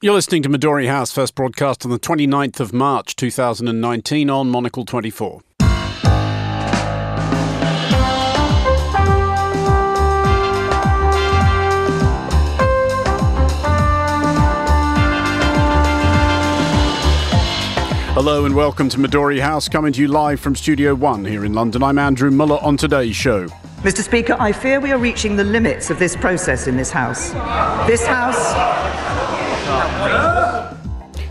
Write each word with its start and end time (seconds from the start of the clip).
You're 0.00 0.14
listening 0.14 0.44
to 0.44 0.48
Midori 0.48 0.86
House, 0.86 1.10
first 1.10 1.34
broadcast 1.34 1.84
on 1.84 1.90
the 1.90 1.98
29th 1.98 2.60
of 2.60 2.72
March 2.72 3.16
2019 3.16 4.30
on 4.30 4.48
Monocle 4.48 4.84
24. 4.84 5.40
Hello 18.14 18.44
and 18.44 18.54
welcome 18.54 18.88
to 18.90 18.98
Midori 18.98 19.40
House, 19.40 19.68
coming 19.68 19.92
to 19.94 20.00
you 20.00 20.06
live 20.06 20.38
from 20.38 20.54
Studio 20.54 20.94
One 20.94 21.24
here 21.24 21.44
in 21.44 21.54
London. 21.54 21.82
I'm 21.82 21.98
Andrew 21.98 22.30
Mueller 22.30 22.58
on 22.62 22.76
today's 22.76 23.16
show. 23.16 23.48
Mr. 23.78 24.02
Speaker, 24.04 24.36
I 24.38 24.52
fear 24.52 24.78
we 24.78 24.92
are 24.92 24.98
reaching 24.98 25.34
the 25.34 25.42
limits 25.42 25.90
of 25.90 25.98
this 25.98 26.14
process 26.14 26.68
in 26.68 26.76
this 26.76 26.92
House. 26.92 27.30
This 27.88 28.06
House. 28.06 29.07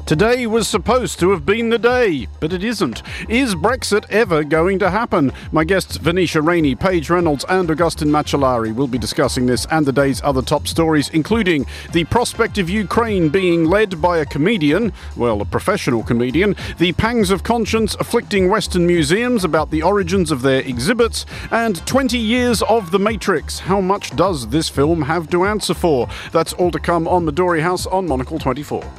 Today 0.08 0.48
was 0.48 0.70
supposed 0.70 1.20
to 1.20 1.32
have 1.32 1.46
been 1.46 1.70
the 1.70 1.78
day, 1.78 2.30
but 2.40 2.54
it 2.54 2.64
isn't. 2.64 3.04
Is 3.28 3.56
Brexit 3.56 4.06
ever 4.10 4.42
going 4.46 4.80
to 4.80 4.90
happen? 4.90 5.34
My 5.52 5.66
guests 5.66 5.98
Venetia 5.98 6.42
Rainey, 6.42 6.76
Paige 6.76 7.10
Reynolds, 7.10 7.44
and 7.50 7.70
Augustin 7.70 8.08
Macellari 8.08 8.74
will 8.74 8.88
be 8.88 8.98
discussing 8.98 9.46
this 9.46 9.68
and 9.70 9.86
the 9.86 9.92
day's 9.92 10.22
other 10.24 10.42
top 10.42 10.66
stories, 10.66 11.10
including 11.10 11.66
the 11.92 12.06
prospect 12.06 12.58
of 12.58 12.70
Ukraine 12.70 13.28
being 13.28 13.66
led 13.66 14.02
by 14.02 14.20
a 14.20 14.26
comedian, 14.26 14.94
well, 15.18 15.42
a 15.42 15.46
professional 15.46 16.04
comedian, 16.04 16.56
the 16.78 16.94
pangs 16.94 17.30
of 17.30 17.44
conscience 17.44 17.94
afflicting 17.96 18.48
Western 18.48 18.88
museums 18.88 19.44
about 19.44 19.72
the 19.72 19.84
origins 19.84 20.32
of 20.32 20.42
their 20.42 20.62
exhibits, 20.62 21.26
and 21.52 21.86
20 21.86 22.18
years 22.18 22.62
of 22.62 22.92
The 22.92 23.00
Matrix. 23.00 23.60
How 23.60 23.82
much 23.82 24.16
does 24.16 24.48
this 24.48 24.70
film 24.70 25.02
have 25.02 25.30
to 25.32 25.44
answer 25.44 25.74
for? 25.74 26.08
That's 26.32 26.54
all 26.54 26.72
to 26.72 26.80
come 26.80 27.10
on 27.10 27.26
Midori 27.26 27.60
House 27.60 27.86
on 27.86 28.08
Monocle 28.08 28.40
24. 28.40 28.90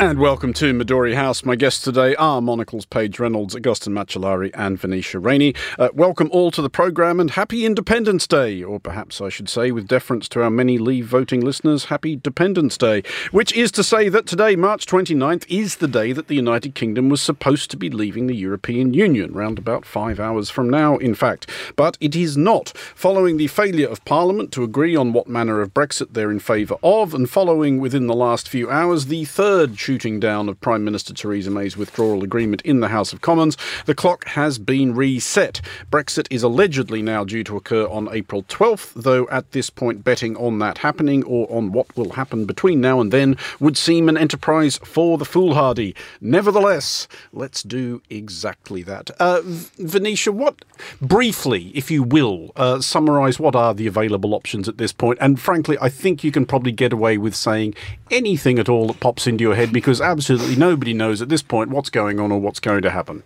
And 0.00 0.20
welcome 0.20 0.52
to 0.52 0.72
Midori 0.72 1.16
House. 1.16 1.44
My 1.44 1.56
guests 1.56 1.82
today 1.82 2.14
are 2.14 2.40
Monocle's 2.40 2.86
Paige 2.86 3.18
Reynolds, 3.18 3.56
Augustin 3.56 3.92
Macellari, 3.92 4.52
and 4.54 4.78
Venetia 4.78 5.18
Rainey. 5.18 5.56
Uh, 5.76 5.88
welcome 5.92 6.28
all 6.30 6.52
to 6.52 6.62
the 6.62 6.70
programme 6.70 7.18
and 7.18 7.32
happy 7.32 7.66
Independence 7.66 8.28
Day, 8.28 8.62
or 8.62 8.78
perhaps 8.78 9.20
I 9.20 9.28
should 9.28 9.48
say, 9.48 9.72
with 9.72 9.88
deference 9.88 10.28
to 10.28 10.42
our 10.44 10.50
many 10.50 10.78
leave 10.78 11.06
voting 11.06 11.40
listeners, 11.40 11.86
happy 11.86 12.14
Dependence 12.14 12.78
Day, 12.78 13.02
which 13.32 13.52
is 13.54 13.72
to 13.72 13.82
say 13.82 14.08
that 14.08 14.24
today, 14.24 14.54
March 14.54 14.86
29th, 14.86 15.44
is 15.48 15.78
the 15.78 15.88
day 15.88 16.12
that 16.12 16.28
the 16.28 16.36
United 16.36 16.76
Kingdom 16.76 17.08
was 17.08 17.20
supposed 17.20 17.68
to 17.72 17.76
be 17.76 17.90
leaving 17.90 18.28
the 18.28 18.36
European 18.36 18.94
Union, 18.94 19.32
round 19.32 19.58
about 19.58 19.84
five 19.84 20.20
hours 20.20 20.48
from 20.48 20.70
now, 20.70 20.96
in 20.98 21.16
fact. 21.16 21.50
But 21.74 21.98
it 22.00 22.14
is 22.14 22.36
not. 22.36 22.68
Following 22.94 23.36
the 23.36 23.48
failure 23.48 23.88
of 23.88 24.04
Parliament 24.04 24.52
to 24.52 24.62
agree 24.62 24.94
on 24.94 25.12
what 25.12 25.26
manner 25.26 25.60
of 25.60 25.74
Brexit 25.74 26.12
they're 26.12 26.30
in 26.30 26.38
favour 26.38 26.76
of, 26.84 27.14
and 27.14 27.28
following 27.28 27.80
within 27.80 28.06
the 28.06 28.14
last 28.14 28.48
few 28.48 28.70
hours 28.70 29.06
the 29.06 29.24
third 29.24 29.76
shooting 29.88 30.20
down 30.20 30.50
of 30.50 30.60
Prime 30.60 30.84
Minister 30.84 31.14
Theresa 31.14 31.50
May's 31.50 31.74
withdrawal 31.74 32.22
agreement 32.22 32.60
in 32.60 32.80
the 32.80 32.88
House 32.88 33.14
of 33.14 33.22
Commons, 33.22 33.56
the 33.86 33.94
clock 33.94 34.26
has 34.26 34.58
been 34.58 34.94
reset. 34.94 35.62
Brexit 35.90 36.26
is 36.28 36.42
allegedly 36.42 37.00
now 37.00 37.24
due 37.24 37.42
to 37.44 37.56
occur 37.56 37.86
on 37.86 38.06
April 38.12 38.42
12th, 38.42 38.92
though 38.92 39.26
at 39.30 39.52
this 39.52 39.70
point 39.70 40.04
betting 40.04 40.36
on 40.36 40.58
that 40.58 40.76
happening 40.76 41.24
or 41.24 41.50
on 41.50 41.72
what 41.72 41.96
will 41.96 42.10
happen 42.10 42.44
between 42.44 42.82
now 42.82 43.00
and 43.00 43.10
then 43.10 43.34
would 43.60 43.78
seem 43.78 44.10
an 44.10 44.18
enterprise 44.18 44.76
for 44.84 45.16
the 45.16 45.24
foolhardy. 45.24 45.94
Nevertheless, 46.20 47.08
let's 47.32 47.62
do 47.62 48.02
exactly 48.10 48.82
that. 48.82 49.10
Uh, 49.18 49.40
Venetia, 49.42 50.32
what, 50.32 50.66
briefly, 51.00 51.72
if 51.74 51.90
you 51.90 52.02
will, 52.02 52.52
uh, 52.56 52.82
summarise 52.82 53.40
what 53.40 53.56
are 53.56 53.72
the 53.72 53.86
available 53.86 54.34
options 54.34 54.68
at 54.68 54.76
this 54.76 54.92
point? 54.92 55.16
And 55.22 55.40
frankly, 55.40 55.78
I 55.80 55.88
think 55.88 56.22
you 56.22 56.30
can 56.30 56.44
probably 56.44 56.72
get 56.72 56.92
away 56.92 57.16
with 57.16 57.34
saying 57.34 57.74
anything 58.10 58.58
at 58.58 58.68
all 58.68 58.88
that 58.88 59.00
pops 59.00 59.26
into 59.26 59.42
your 59.42 59.54
head 59.54 59.72
because 59.78 60.00
absolutely 60.00 60.56
nobody 60.56 60.92
knows 60.92 61.22
at 61.22 61.28
this 61.28 61.40
point 61.40 61.70
what's 61.70 61.88
going 61.88 62.18
on 62.18 62.32
or 62.32 62.40
what's 62.40 62.58
going 62.58 62.82
to 62.82 62.90
happen. 62.90 63.22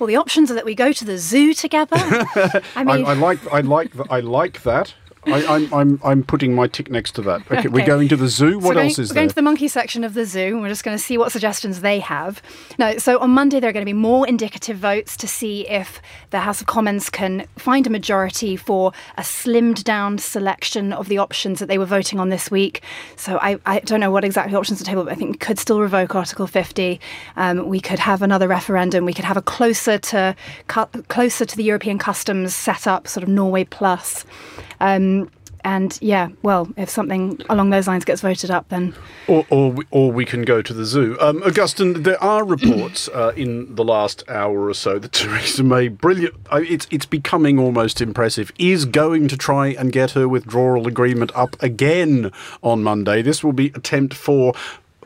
Well, 0.00 0.08
the 0.08 0.16
options 0.16 0.50
are 0.50 0.54
that 0.54 0.64
we 0.64 0.74
go 0.74 0.90
to 0.90 1.04
the 1.04 1.18
zoo 1.18 1.54
together. 1.54 1.94
I 2.74 2.82
mean, 2.82 3.04
I, 3.06 3.10
I 3.10 3.14
like, 3.14 3.52
I 3.52 3.60
like, 3.60 3.92
I 4.10 4.18
like 4.18 4.64
that. 4.64 4.94
I, 5.32 5.54
I'm, 5.54 5.74
I'm, 5.74 6.00
I'm 6.04 6.22
putting 6.22 6.54
my 6.54 6.66
tick 6.66 6.90
next 6.90 7.12
to 7.12 7.22
that. 7.22 7.50
Okay, 7.50 7.68
we're 7.68 7.86
going 7.86 8.08
to 8.08 8.16
the 8.16 8.28
zoo. 8.28 8.58
What 8.58 8.74
so 8.74 8.80
else 8.80 8.80
going, 8.80 8.88
is 8.88 8.98
we're 8.98 9.06
there? 9.06 9.14
going 9.14 9.28
to 9.28 9.34
the 9.34 9.42
monkey 9.42 9.68
section 9.68 10.04
of 10.04 10.14
the 10.14 10.24
zoo, 10.24 10.54
and 10.54 10.60
we're 10.60 10.68
just 10.68 10.84
going 10.84 10.96
to 10.96 11.02
see 11.02 11.18
what 11.18 11.32
suggestions 11.32 11.80
they 11.80 12.00
have. 12.00 12.42
No, 12.78 12.98
so 12.98 13.18
on 13.18 13.30
Monday 13.30 13.60
there 13.60 13.70
are 13.70 13.72
going 13.72 13.84
to 13.84 13.88
be 13.88 13.92
more 13.92 14.26
indicative 14.26 14.78
votes 14.78 15.16
to 15.18 15.28
see 15.28 15.68
if 15.68 16.00
the 16.30 16.40
House 16.40 16.60
of 16.60 16.66
Commons 16.66 17.10
can 17.10 17.46
find 17.56 17.86
a 17.86 17.90
majority 17.90 18.56
for 18.56 18.92
a 19.16 19.22
slimmed 19.22 19.84
down 19.84 20.18
selection 20.18 20.92
of 20.92 21.08
the 21.08 21.18
options 21.18 21.58
that 21.58 21.66
they 21.66 21.78
were 21.78 21.86
voting 21.86 22.18
on 22.18 22.28
this 22.28 22.50
week. 22.50 22.82
So 23.16 23.38
I, 23.40 23.58
I 23.66 23.80
don't 23.80 24.00
know 24.00 24.10
what 24.10 24.24
exactly 24.24 24.54
options 24.54 24.80
are 24.80 24.84
table, 24.84 25.04
but 25.04 25.12
I 25.12 25.16
think 25.16 25.30
we 25.32 25.38
could 25.38 25.58
still 25.58 25.80
revoke 25.80 26.14
Article 26.14 26.46
50. 26.46 27.00
Um, 27.36 27.68
we 27.68 27.80
could 27.80 27.98
have 27.98 28.22
another 28.22 28.48
referendum. 28.48 29.04
We 29.04 29.14
could 29.14 29.24
have 29.24 29.36
a 29.36 29.42
closer 29.42 29.98
to 29.98 30.36
closer 31.08 31.44
to 31.44 31.56
the 31.56 31.64
European 31.64 31.98
customs 31.98 32.54
setup, 32.54 33.08
sort 33.08 33.22
of 33.22 33.28
Norway 33.28 33.64
plus. 33.64 34.24
Um, 34.80 35.17
and 35.68 35.98
yeah, 36.00 36.30
well, 36.40 36.66
if 36.78 36.88
something 36.88 37.42
along 37.50 37.68
those 37.68 37.86
lines 37.86 38.02
gets 38.02 38.22
voted 38.22 38.50
up, 38.50 38.70
then 38.70 38.94
Or, 39.26 39.44
or, 39.50 39.70
we, 39.70 39.84
or 39.90 40.10
we 40.10 40.24
can 40.24 40.40
go 40.40 40.62
to 40.62 40.72
the 40.72 40.86
zoo. 40.86 41.18
Um, 41.20 41.42
Augustin, 41.42 42.04
there 42.04 42.20
are 42.24 42.42
reports 42.56 43.08
uh, 43.08 43.34
in 43.36 43.74
the 43.74 43.84
last 43.84 44.24
hour 44.30 44.66
or 44.66 44.72
so 44.72 44.98
that 44.98 45.12
Theresa 45.18 45.62
May, 45.62 45.88
brilliant, 45.88 46.34
I, 46.50 46.60
it's 46.60 46.86
it's 46.90 47.04
becoming 47.04 47.58
almost 47.58 48.00
impressive, 48.00 48.50
is 48.58 48.86
going 48.86 49.28
to 49.28 49.36
try 49.36 49.66
and 49.68 49.92
get 49.92 50.12
her 50.12 50.26
withdrawal 50.26 50.88
agreement 50.88 51.32
up 51.34 51.54
again 51.62 52.32
on 52.62 52.82
Monday. 52.82 53.20
This 53.20 53.44
will 53.44 53.52
be 53.52 53.66
attempt 53.74 54.14
four. 54.14 54.54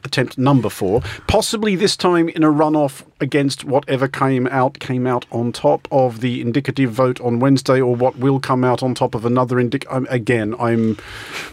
Attempt 0.05 0.37
number 0.39 0.69
four, 0.69 1.01
possibly 1.29 1.77
this 1.77 1.97
time 1.97 2.29
in 2.29 2.43
a 2.43 2.51
runoff 2.51 3.05
against 3.21 3.65
whatever 3.65 4.09
came 4.09 4.47
out 4.49 4.79
came 4.81 5.07
out 5.07 5.25
on 5.31 5.53
top 5.53 5.87
of 5.93 6.21
the 6.21 6.41
indicative 6.41 6.91
vote 6.91 7.21
on 7.21 7.39
Wednesday, 7.39 7.81
or 7.81 7.95
what 7.95 8.19
will 8.19 8.41
come 8.41 8.65
out 8.65 8.83
on 8.83 8.95
top 8.95 9.15
of 9.15 9.25
another 9.25 9.57
indic. 9.57 9.85
Um, 9.91 10.07
again, 10.11 10.55
I'm 10.59 10.99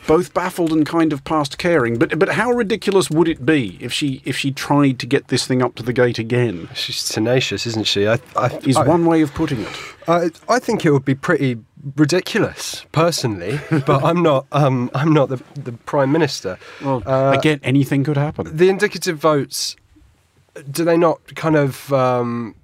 both 0.07 0.33
baffled 0.33 0.71
and 0.71 0.85
kind 0.85 1.13
of 1.13 1.23
past 1.23 1.57
caring. 1.57 1.97
But 1.99 2.17
but 2.17 2.29
how 2.29 2.51
ridiculous 2.51 3.09
would 3.09 3.27
it 3.27 3.45
be 3.45 3.77
if 3.79 3.93
she 3.93 4.21
if 4.25 4.35
she 4.35 4.51
tried 4.51 4.97
to 4.99 5.05
get 5.05 5.27
this 5.27 5.45
thing 5.45 5.61
up 5.61 5.75
to 5.75 5.83
the 5.83 5.93
gate 5.93 6.17
again? 6.19 6.69
She's 6.73 7.07
tenacious, 7.07 7.67
isn't 7.67 7.85
she? 7.87 8.07
I, 8.07 8.19
I, 8.35 8.47
Is 8.65 8.77
I, 8.77 8.87
one 8.87 9.05
way 9.05 9.21
of 9.21 9.33
putting 9.33 9.61
it. 9.61 9.69
I, 10.07 10.31
I 10.47 10.57
think 10.59 10.85
it 10.85 10.91
would 10.91 11.05
be 11.05 11.13
pretty 11.13 11.59
ridiculous, 11.95 12.85
personally. 12.91 13.59
but 13.85 14.03
I'm 14.03 14.23
not. 14.23 14.47
Um, 14.51 14.89
I'm 14.95 15.13
not 15.13 15.29
the 15.29 15.41
the 15.53 15.71
prime 15.71 16.11
minister. 16.11 16.57
Well, 16.83 17.03
Uh, 17.05 17.35
again, 17.37 17.59
anything 17.63 18.03
could 18.03 18.17
happen. 18.17 18.38
The 18.43 18.69
indicative 18.69 19.17
votes. 19.17 19.75
Do 20.69 20.83
they 20.83 20.97
not 20.97 21.35
kind 21.35 21.55
of 21.55 21.91
um, 21.93 22.55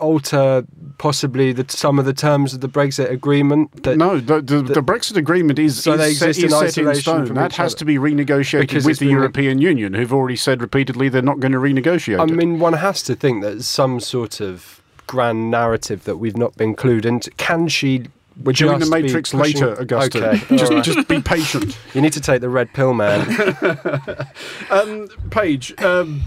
alter 0.00 0.64
possibly 0.98 1.52
the, 1.52 1.64
some 1.68 1.98
of 1.98 2.04
the 2.04 2.12
terms 2.12 2.54
of 2.54 2.60
the 2.60 2.68
Brexit 2.68 3.10
agreement? 3.10 3.82
That, 3.82 3.96
No, 3.96 4.18
the, 4.18 4.40
the, 4.40 4.62
the 4.62 4.82
Brexit 4.82 5.16
agreement 5.16 5.58
is, 5.58 5.82
So 5.82 5.92
is 5.92 5.98
they 5.98 6.14
set, 6.14 6.28
is 6.30 6.44
in 6.44 6.50
set 6.50 6.78
in 6.78 6.94
stone. 6.94 7.34
That 7.34 7.52
has 7.54 7.72
other. 7.74 7.78
to 7.80 7.84
be 7.84 7.96
renegotiated 7.96 8.60
Because 8.60 8.84
with 8.84 8.98
the 8.98 9.06
been 9.06 9.14
re- 9.16 9.20
European 9.20 9.58
Union, 9.60 9.94
who've 9.94 10.12
already 10.12 10.36
said 10.36 10.60
repeatedly 10.60 11.08
they're 11.08 11.22
not 11.22 11.40
going 11.40 11.52
to 11.52 11.58
renegotiate 11.58 12.18
I 12.18 12.24
it. 12.24 12.30
mean, 12.30 12.58
one 12.58 12.74
has 12.74 13.02
to 13.04 13.14
think 13.14 13.42
that 13.42 13.62
some 13.62 14.00
sort 14.00 14.40
of 14.40 14.80
grand 15.06 15.50
narrative 15.50 16.04
that 16.04 16.16
we've 16.16 16.36
not 16.36 16.56
been 16.56 16.74
clued 16.74 17.04
into. 17.04 17.30
Can 17.32 17.68
she? 17.68 18.06
We're 18.36 18.52
doing 18.52 18.78
the 18.78 18.86
Matrix 18.86 19.34
later, 19.34 19.78
Augustin. 19.80 20.24
Okay, 20.24 20.38
just, 20.56 20.70
all 20.70 20.76
right. 20.76 20.84
just 20.84 21.08
be 21.08 21.20
patient. 21.20 21.78
You 21.94 22.00
need 22.00 22.12
to 22.14 22.20
take 22.20 22.40
the 22.40 22.48
red 22.48 22.72
pill, 22.72 22.94
man. 22.94 23.22
Um, 24.70 25.08
Paige, 25.30 25.78
um, 25.82 26.22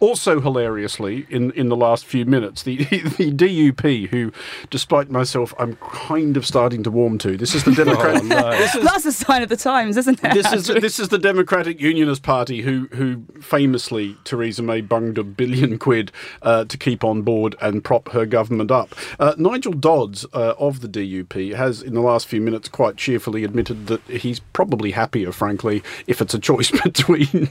also 0.00 0.40
hilariously, 0.40 1.26
in, 1.28 1.50
in 1.52 1.68
the 1.68 1.76
last 1.76 2.04
few 2.04 2.24
minutes, 2.24 2.62
the, 2.62 2.76
the 2.84 3.32
DUP, 3.32 4.08
who, 4.08 4.32
despite 4.70 5.10
myself, 5.10 5.54
I'm 5.58 5.76
kind 5.76 6.36
of 6.36 6.46
starting 6.46 6.82
to 6.84 6.90
warm 6.90 7.18
to. 7.18 7.36
This 7.36 7.54
is 7.54 7.64
the 7.64 7.72
Democrat. 7.84 8.22
This 8.58 8.74
is 8.74 8.84
That's 8.84 9.04
a 9.04 9.12
sign 9.12 9.42
of 9.42 9.48
the 9.48 9.56
times, 9.56 9.96
isn't 9.96 10.22
it? 10.22 10.34
this 10.34 10.52
is 10.52 10.66
this 10.66 10.98
is 10.98 11.08
the 11.08 11.18
Democratic 11.18 11.80
Unionist 11.80 12.22
Party 12.22 12.62
who 12.62 12.88
who 12.92 13.24
famously 13.40 14.16
Theresa 14.24 14.62
May 14.62 14.80
bunged 14.80 15.18
a 15.18 15.24
billion 15.24 15.78
quid 15.78 16.12
uh, 16.42 16.64
to 16.64 16.76
keep 16.76 17.04
on 17.04 17.22
board 17.22 17.54
and 17.60 17.82
prop 17.84 18.10
her 18.10 18.26
government 18.26 18.70
up. 18.70 18.94
Uh, 19.18 19.34
Nigel 19.38 19.72
Dodds 19.72 20.24
uh, 20.34 20.54
of 20.58 20.80
the 20.80 20.88
DUP 20.88 21.54
has, 21.54 21.82
in 21.82 21.94
the 21.94 22.00
last 22.00 22.26
few 22.26 22.40
minutes, 22.40 22.68
quite 22.68 22.96
cheerfully 22.96 23.44
admitted 23.44 23.86
that 23.86 24.02
he's 24.02 24.40
probably 24.40 24.92
happier, 24.92 25.32
frankly, 25.32 25.82
if 26.06 26.20
it's 26.20 26.34
a 26.34 26.38
choice 26.38 26.70
between 26.82 27.48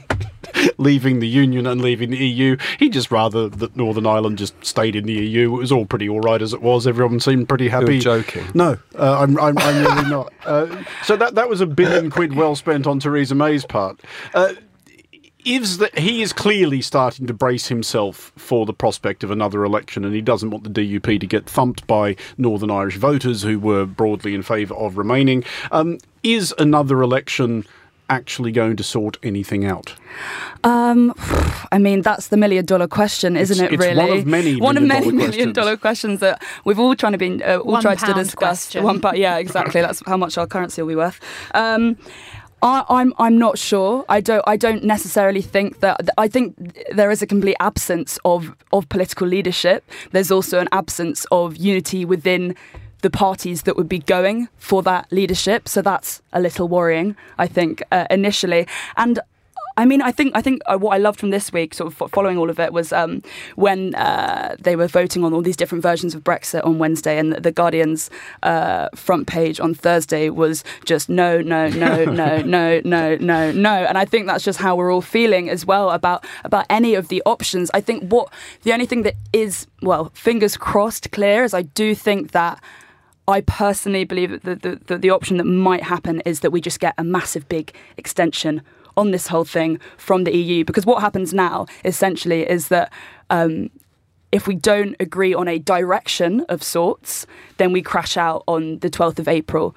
leaving 0.78 1.20
the 1.20 1.28
Union 1.28 1.66
and 1.66 1.80
leaving 1.80 2.10
the 2.10 2.18
EU. 2.18 2.37
He'd 2.78 2.92
just 2.92 3.10
rather 3.10 3.48
that 3.48 3.76
Northern 3.76 4.06
Ireland 4.06 4.38
just 4.38 4.64
stayed 4.64 4.96
in 4.96 5.04
the 5.06 5.14
EU. 5.14 5.54
It 5.56 5.58
was 5.58 5.72
all 5.72 5.86
pretty 5.86 6.08
all 6.08 6.20
right 6.20 6.40
as 6.40 6.52
it 6.52 6.62
was. 6.62 6.86
Everyone 6.86 7.20
seemed 7.20 7.48
pretty 7.48 7.68
happy. 7.68 7.98
joking. 7.98 8.46
No, 8.54 8.78
uh, 8.96 9.20
I'm, 9.20 9.38
I'm, 9.38 9.58
I'm 9.58 9.84
really 9.84 10.10
not. 10.10 10.32
Uh, 10.44 10.84
so 11.04 11.16
that 11.16 11.34
that 11.34 11.48
was 11.48 11.60
a 11.60 11.66
billion 11.66 12.10
quid 12.10 12.34
well 12.34 12.56
spent 12.56 12.86
on 12.86 13.00
Theresa 13.00 13.34
May's 13.34 13.64
part. 13.64 14.00
Uh, 14.34 14.54
is 15.44 15.78
that 15.78 15.98
he 15.98 16.20
is 16.20 16.32
clearly 16.32 16.82
starting 16.82 17.26
to 17.26 17.32
brace 17.32 17.68
himself 17.68 18.32
for 18.36 18.66
the 18.66 18.72
prospect 18.72 19.24
of 19.24 19.30
another 19.30 19.64
election, 19.64 20.04
and 20.04 20.14
he 20.14 20.20
doesn't 20.20 20.50
want 20.50 20.64
the 20.64 20.70
DUP 20.70 21.20
to 21.20 21.26
get 21.26 21.46
thumped 21.46 21.86
by 21.86 22.16
Northern 22.36 22.70
Irish 22.70 22.96
voters 22.96 23.42
who 23.42 23.58
were 23.58 23.86
broadly 23.86 24.34
in 24.34 24.42
favour 24.42 24.74
of 24.74 24.98
remaining. 24.98 25.44
Um, 25.70 25.98
is 26.22 26.52
another 26.58 27.00
election 27.00 27.64
actually 28.08 28.52
going 28.52 28.76
to 28.76 28.82
sort 28.82 29.18
anything 29.22 29.64
out? 29.64 29.94
Um, 30.64 31.12
I 31.72 31.78
mean, 31.78 32.02
that's 32.02 32.28
the 32.28 32.36
million 32.36 32.64
dollar 32.64 32.88
question, 32.88 33.36
isn't 33.36 33.56
It's- 33.64 33.72
it? 33.72 33.74
it's 33.74 33.84
Really, 33.86 34.10
one 34.10 34.18
of 34.18 34.26
many 34.26 34.56
one 34.60 34.76
of 34.76 34.82
million 34.82 34.88
many 34.88 35.04
dollar 35.04 35.12
million 35.16 35.30
questions. 35.30 35.54
dollar 35.54 35.76
questions 35.76 36.20
that 36.20 36.42
we've 36.64 36.78
all 36.78 36.94
trying 36.94 37.12
to 37.12 37.18
be 37.18 37.42
uh, 37.44 37.58
all 37.58 37.72
One 37.72 37.82
tried 37.82 37.98
to 37.98 38.06
pound 38.06 38.16
discuss. 38.16 38.38
question. 38.38 38.84
One, 38.84 38.98
but 38.98 39.18
yeah, 39.18 39.36
exactly. 39.44 39.80
That's 39.80 40.02
how 40.06 40.16
much 40.16 40.38
our 40.38 40.46
currency 40.46 40.82
will 40.82 40.88
be 40.88 40.96
worth. 40.96 41.20
Um, 41.54 41.96
I, 42.60 42.84
I'm 42.88 43.12
I'm 43.18 43.38
not 43.38 43.56
sure. 43.56 44.04
I 44.08 44.20
don't 44.20 44.42
I 44.48 44.56
don't 44.56 44.82
necessarily 44.82 45.42
think 45.42 45.78
that. 45.80 46.08
I 46.18 46.26
think 46.26 46.56
there 46.90 47.10
is 47.12 47.22
a 47.22 47.26
complete 47.26 47.56
absence 47.60 48.18
of 48.24 48.52
of 48.72 48.88
political 48.88 49.28
leadership. 49.28 49.84
There's 50.10 50.32
also 50.32 50.58
an 50.58 50.68
absence 50.72 51.24
of 51.30 51.56
unity 51.56 52.04
within 52.04 52.56
the 53.02 53.10
parties 53.10 53.62
that 53.62 53.76
would 53.76 53.88
be 53.88 54.00
going 54.00 54.48
for 54.58 54.82
that 54.82 55.06
leadership. 55.10 55.68
So 55.68 55.82
that's 55.82 56.22
a 56.32 56.40
little 56.40 56.68
worrying, 56.68 57.16
I 57.38 57.46
think, 57.46 57.82
uh, 57.92 58.06
initially. 58.10 58.66
And 58.96 59.20
I 59.78 59.84
mean, 59.84 60.02
I 60.02 60.10
think 60.10 60.32
I 60.34 60.42
think 60.42 60.60
uh, 60.66 60.76
what 60.76 60.90
I 60.90 60.98
loved 60.98 61.20
from 61.20 61.30
this 61.30 61.52
week, 61.52 61.72
sort 61.72 61.92
of 61.92 62.10
following 62.10 62.36
all 62.36 62.50
of 62.50 62.58
it, 62.58 62.72
was 62.72 62.92
um, 62.92 63.22
when 63.54 63.94
uh, 63.94 64.56
they 64.58 64.74
were 64.74 64.88
voting 64.88 65.22
on 65.22 65.32
all 65.32 65.40
these 65.40 65.56
different 65.56 65.82
versions 65.82 66.16
of 66.16 66.24
Brexit 66.24 66.66
on 66.66 66.80
Wednesday, 66.80 67.16
and 67.16 67.32
the, 67.32 67.52
Guardian's 67.52 68.10
uh, 68.42 68.88
front 68.96 69.28
page 69.28 69.60
on 69.60 69.74
Thursday 69.74 70.30
was 70.30 70.64
just 70.84 71.08
no, 71.08 71.40
no, 71.40 71.68
no, 71.68 72.04
no, 72.06 72.42
no, 72.42 72.80
no, 72.84 73.16
no, 73.18 73.52
no. 73.52 73.72
And 73.84 73.96
I 73.96 74.04
think 74.04 74.26
that's 74.26 74.42
just 74.42 74.58
how 74.58 74.74
we're 74.74 74.92
all 74.92 75.00
feeling 75.00 75.48
as 75.48 75.64
well 75.64 75.90
about 75.90 76.26
about 76.44 76.66
any 76.68 76.96
of 76.96 77.06
the 77.06 77.22
options. 77.24 77.70
I 77.72 77.80
think 77.80 78.10
what 78.10 78.32
the 78.64 78.72
only 78.72 78.86
thing 78.86 79.02
that 79.02 79.14
is 79.32 79.68
well, 79.80 80.10
fingers 80.12 80.56
crossed, 80.56 81.12
clear 81.12 81.44
is 81.44 81.54
I 81.54 81.62
do 81.62 81.94
think 81.94 82.32
that 82.32 82.60
I 83.28 83.42
personally 83.42 84.04
believe 84.04 84.42
that 84.42 84.62
the, 84.62 84.80
the, 84.86 84.96
the, 84.96 85.10
option 85.10 85.36
that 85.36 85.44
might 85.44 85.82
happen 85.82 86.20
is 86.20 86.40
that 86.40 86.50
we 86.50 86.62
just 86.62 86.80
get 86.80 86.94
a 86.96 87.04
massive 87.04 87.46
big 87.46 87.74
extension 87.98 88.62
on 88.96 89.10
this 89.10 89.26
whole 89.26 89.44
thing 89.44 89.78
from 89.98 90.24
the 90.24 90.34
EU. 90.34 90.64
Because 90.64 90.86
what 90.86 91.02
happens 91.02 91.34
now, 91.34 91.66
essentially, 91.84 92.48
is 92.48 92.68
that 92.68 92.90
um, 93.28 93.68
if 94.32 94.46
we 94.46 94.54
don't 94.54 94.96
agree 94.98 95.34
on 95.34 95.46
a 95.46 95.58
direction 95.58 96.40
of 96.48 96.62
sorts, 96.62 97.26
then 97.58 97.70
we 97.70 97.82
crash 97.82 98.16
out 98.16 98.44
on 98.48 98.78
the 98.78 98.88
12th 98.88 99.18
of 99.18 99.28
April. 99.28 99.76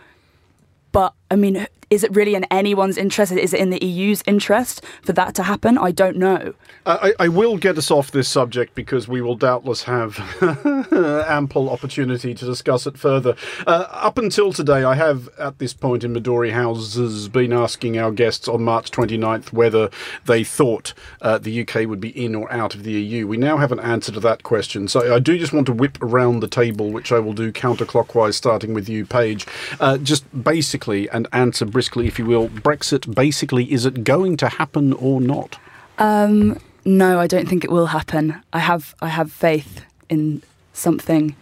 But 0.93 1.13
I 1.29 1.35
mean, 1.35 1.67
is 1.91 2.05
it 2.05 2.15
really 2.15 2.35
in 2.35 2.45
anyone's 2.45 2.97
interest? 2.97 3.33
Is 3.33 3.53
it 3.53 3.59
in 3.59 3.69
the 3.69 3.85
EU's 3.85 4.23
interest 4.25 4.83
for 5.03 5.11
that 5.11 5.35
to 5.35 5.43
happen? 5.43 5.77
I 5.77 5.91
don't 5.91 6.15
know. 6.15 6.53
I, 6.85 7.13
I 7.19 7.27
will 7.27 7.57
get 7.57 7.77
us 7.77 7.91
off 7.91 8.11
this 8.11 8.29
subject 8.29 8.73
because 8.75 9.09
we 9.09 9.21
will 9.21 9.35
doubtless 9.35 9.83
have 9.83 10.17
ample 10.91 11.69
opportunity 11.69 12.33
to 12.33 12.45
discuss 12.45 12.87
it 12.87 12.97
further. 12.97 13.35
Uh, 13.67 13.87
up 13.89 14.17
until 14.17 14.53
today, 14.53 14.85
I 14.85 14.95
have, 14.95 15.27
at 15.37 15.59
this 15.59 15.73
point 15.73 16.05
in 16.05 16.13
Midori 16.13 16.53
Houses, 16.53 17.27
been 17.27 17.51
asking 17.51 17.97
our 17.97 18.11
guests 18.11 18.47
on 18.47 18.63
March 18.63 18.89
29th 18.91 19.51
whether 19.51 19.89
they 20.25 20.45
thought 20.45 20.93
uh, 21.21 21.37
the 21.37 21.61
UK 21.61 21.87
would 21.87 21.99
be 21.99 22.09
in 22.09 22.35
or 22.35 22.51
out 22.53 22.73
of 22.73 22.83
the 22.83 22.93
EU. 22.93 23.27
We 23.27 23.35
now 23.35 23.57
have 23.57 23.73
an 23.73 23.81
answer 23.81 24.13
to 24.13 24.21
that 24.21 24.43
question. 24.43 24.87
So 24.87 25.13
I 25.13 25.19
do 25.19 25.37
just 25.37 25.51
want 25.51 25.65
to 25.65 25.73
whip 25.73 26.01
around 26.01 26.39
the 26.39 26.47
table, 26.47 26.89
which 26.89 27.11
I 27.11 27.19
will 27.19 27.33
do 27.33 27.51
counterclockwise, 27.51 28.35
starting 28.35 28.73
with 28.73 28.87
you, 28.87 29.05
Paige. 29.05 29.45
Uh, 29.81 29.97
just 29.97 30.23
basically, 30.41 31.09
and 31.09 31.27
answer 31.33 31.65
briskly, 31.81 32.05
if 32.05 32.19
you 32.19 32.25
will, 32.27 32.47
Brexit, 32.47 33.15
basically, 33.15 33.71
is 33.73 33.87
it 33.87 34.03
going 34.03 34.37
to 34.37 34.47
happen 34.47 34.93
or 34.93 35.19
not? 35.19 35.57
Um, 35.97 36.59
no, 36.85 37.19
I 37.19 37.25
don't 37.25 37.49
think 37.49 37.63
it 37.63 37.71
will 37.71 37.87
happen. 37.87 38.39
I 38.53 38.59
have 38.59 38.93
I 39.01 39.07
have 39.07 39.31
faith 39.31 39.81
in 40.07 40.43
something. 40.73 41.35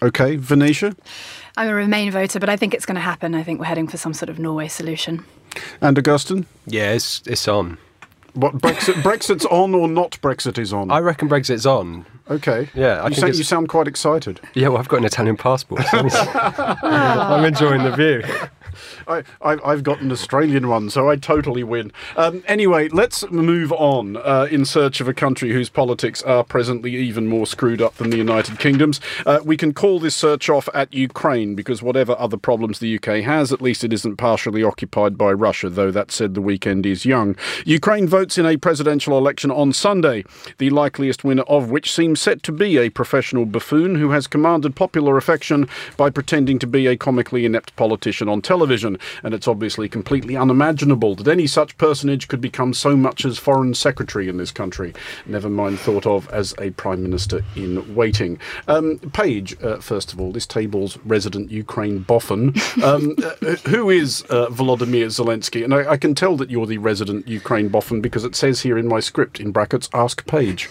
Okay, 0.00 0.36
Venetia 0.36 0.96
I'm 1.58 1.68
a 1.68 1.74
Remain 1.74 2.10
voter, 2.10 2.40
but 2.40 2.48
I 2.48 2.56
think 2.56 2.72
it's 2.72 2.86
going 2.86 2.94
to 2.94 3.02
happen. 3.02 3.34
I 3.34 3.42
think 3.42 3.60
we're 3.60 3.66
heading 3.66 3.86
for 3.86 3.98
some 3.98 4.14
sort 4.14 4.30
of 4.30 4.38
Norway 4.38 4.68
solution. 4.68 5.22
and 5.82 5.98
Augustin. 5.98 6.46
Yeah, 6.66 6.92
it's 6.92 7.20
it's 7.26 7.46
on. 7.46 7.76
What 8.32 8.54
Brexit? 8.54 8.94
Brexit's 9.02 9.44
on 9.44 9.74
or 9.74 9.86
not? 9.86 10.12
Brexit 10.22 10.56
is 10.58 10.72
on. 10.72 10.90
I 10.90 11.00
reckon 11.00 11.28
Brexit's 11.28 11.66
on. 11.66 12.06
okay. 12.30 12.70
Yeah, 12.74 13.02
I 13.02 13.08
you, 13.08 13.14
think 13.16 13.16
sound, 13.26 13.36
you 13.36 13.44
sound 13.44 13.68
quite 13.68 13.86
excited. 13.86 14.40
Yeah, 14.54 14.68
well, 14.68 14.78
I've 14.78 14.88
got 14.88 15.00
an 15.00 15.04
Italian 15.04 15.36
passport. 15.36 15.82
so 15.88 15.98
I'm 16.82 17.44
enjoying 17.52 17.82
the 17.84 17.94
view. 17.94 18.22
I, 19.06 19.22
I, 19.40 19.58
I've 19.64 19.82
got 19.82 20.00
an 20.00 20.10
Australian 20.12 20.68
one, 20.68 20.90
so 20.90 21.08
I 21.08 21.16
totally 21.16 21.64
win. 21.64 21.92
Um, 22.16 22.42
anyway, 22.46 22.88
let's 22.88 23.28
move 23.30 23.72
on 23.72 24.16
uh, 24.16 24.48
in 24.50 24.64
search 24.64 25.00
of 25.00 25.08
a 25.08 25.14
country 25.14 25.52
whose 25.52 25.68
politics 25.68 26.22
are 26.22 26.44
presently 26.44 26.94
even 26.96 27.26
more 27.26 27.46
screwed 27.46 27.82
up 27.82 27.94
than 27.96 28.10
the 28.10 28.16
United 28.16 28.58
Kingdom's. 28.58 29.00
Uh, 29.26 29.40
we 29.44 29.56
can 29.56 29.72
call 29.72 29.98
this 29.98 30.14
search 30.14 30.48
off 30.48 30.68
at 30.74 30.92
Ukraine 30.92 31.54
because 31.54 31.82
whatever 31.82 32.16
other 32.18 32.36
problems 32.36 32.78
the 32.78 32.96
UK 32.96 33.22
has, 33.24 33.52
at 33.52 33.62
least 33.62 33.84
it 33.84 33.92
isn't 33.92 34.16
partially 34.16 34.62
occupied 34.62 35.18
by 35.18 35.32
Russia, 35.32 35.68
though 35.68 35.90
that 35.90 36.10
said, 36.10 36.34
the 36.34 36.40
weekend 36.40 36.86
is 36.86 37.04
young. 37.04 37.36
Ukraine 37.64 38.08
votes 38.08 38.38
in 38.38 38.46
a 38.46 38.56
presidential 38.56 39.16
election 39.18 39.50
on 39.50 39.72
Sunday, 39.72 40.24
the 40.58 40.70
likeliest 40.70 41.24
winner 41.24 41.42
of 41.42 41.70
which 41.70 41.92
seems 41.92 42.20
set 42.20 42.42
to 42.42 42.52
be 42.52 42.78
a 42.78 42.90
professional 42.90 43.44
buffoon 43.44 43.96
who 43.96 44.10
has 44.10 44.26
commanded 44.26 44.76
popular 44.76 45.16
affection 45.16 45.68
by 45.96 46.10
pretending 46.10 46.58
to 46.58 46.66
be 46.66 46.86
a 46.86 46.96
comically 46.96 47.44
inept 47.44 47.74
politician 47.76 48.28
on 48.28 48.40
television. 48.40 48.93
And 49.22 49.34
it's 49.34 49.48
obviously 49.48 49.88
completely 49.88 50.36
unimaginable 50.36 51.14
that 51.16 51.28
any 51.28 51.46
such 51.46 51.76
personage 51.78 52.28
could 52.28 52.40
become 52.40 52.74
so 52.74 52.96
much 52.96 53.24
as 53.24 53.38
foreign 53.38 53.74
secretary 53.74 54.28
in 54.28 54.36
this 54.36 54.50
country, 54.50 54.94
never 55.26 55.48
mind 55.48 55.78
thought 55.78 56.06
of 56.06 56.28
as 56.30 56.54
a 56.58 56.70
prime 56.70 57.02
minister 57.02 57.42
in 57.56 57.94
waiting. 57.94 58.38
Um, 58.68 58.98
Paige, 59.12 59.62
uh, 59.62 59.78
first 59.78 60.12
of 60.12 60.20
all, 60.20 60.32
this 60.32 60.46
table's 60.46 60.98
resident 61.04 61.50
Ukraine 61.50 62.00
boffin. 62.00 62.54
Um, 62.82 63.16
uh, 63.24 63.56
who 63.68 63.90
is 63.90 64.24
uh, 64.30 64.48
Volodymyr 64.48 65.06
Zelensky? 65.06 65.64
And 65.64 65.74
I, 65.74 65.92
I 65.92 65.96
can 65.96 66.14
tell 66.14 66.36
that 66.36 66.50
you're 66.50 66.66
the 66.66 66.78
resident 66.78 67.28
Ukraine 67.28 67.68
boffin 67.68 68.00
because 68.00 68.24
it 68.24 68.34
says 68.34 68.62
here 68.62 68.78
in 68.78 68.88
my 68.88 69.00
script, 69.00 69.40
in 69.40 69.52
brackets, 69.52 69.88
ask 69.92 70.26
Paige. 70.26 70.70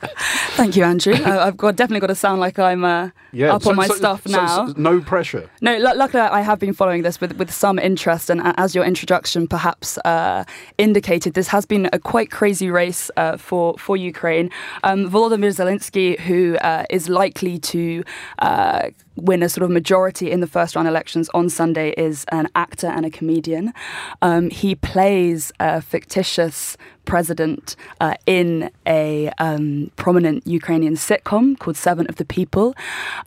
Thank 0.56 0.76
you, 0.76 0.84
Andrew. 0.84 1.14
I, 1.14 1.46
I've 1.46 1.56
got 1.56 1.76
definitely 1.76 2.00
got 2.00 2.08
to 2.08 2.14
sound 2.14 2.40
like 2.40 2.58
I'm 2.58 2.84
uh, 2.84 3.10
up 3.48 3.62
so- 3.62 3.70
on 3.70 3.76
my 3.76 3.86
so- 3.86 3.94
stuff 3.94 4.26
so- 4.26 4.30
now. 4.36 4.74
no 4.76 5.00
pressure. 5.00 5.48
No, 5.60 5.76
lu 5.76 5.92
luckily 5.94 6.22
I 6.22 6.40
have 6.40 6.58
been 6.58 6.72
following 6.74 7.02
this 7.02 7.20
with, 7.20 7.36
with 7.36 7.52
some 7.52 7.78
interest, 7.78 8.30
and 8.30 8.40
uh, 8.40 8.52
as 8.56 8.74
your 8.74 8.84
introduction 8.84 9.46
perhaps 9.48 9.98
uh, 10.04 10.44
indicated, 10.78 11.34
this 11.34 11.48
has 11.48 11.64
been 11.66 11.88
a 11.92 11.98
quite 11.98 12.30
crazy 12.30 12.70
race 12.70 13.10
uh, 13.16 13.36
for 13.36 13.76
for 13.78 13.96
Ukraine. 13.96 14.50
Um, 14.84 15.10
Volodymyr 15.10 15.52
Zelensky, 15.54 16.18
who 16.20 16.56
uh, 16.58 16.84
is 16.90 17.08
likely 17.08 17.58
to 17.58 18.04
uh, 18.40 18.90
win 19.16 19.42
a 19.42 19.48
sort 19.48 19.64
of 19.64 19.70
majority 19.70 20.30
in 20.30 20.40
the 20.40 20.46
first 20.46 20.76
round 20.76 20.86
elections 20.88 21.28
on 21.34 21.48
Sunday, 21.50 21.90
is 21.96 22.24
an 22.30 22.48
actor 22.54 22.86
and 22.86 23.04
a 23.06 23.10
comedian. 23.10 23.72
Um, 24.22 24.50
he 24.50 24.74
plays 24.74 25.52
a 25.60 25.80
fictitious 25.80 26.76
president 27.08 27.74
uh, 28.02 28.14
in 28.26 28.70
a 28.86 29.30
um, 29.38 29.90
prominent 29.96 30.46
Ukrainian 30.46 30.94
sitcom 30.94 31.58
called 31.58 31.76
Servant 31.76 32.08
of 32.10 32.16
the 32.16 32.24
People. 32.24 32.74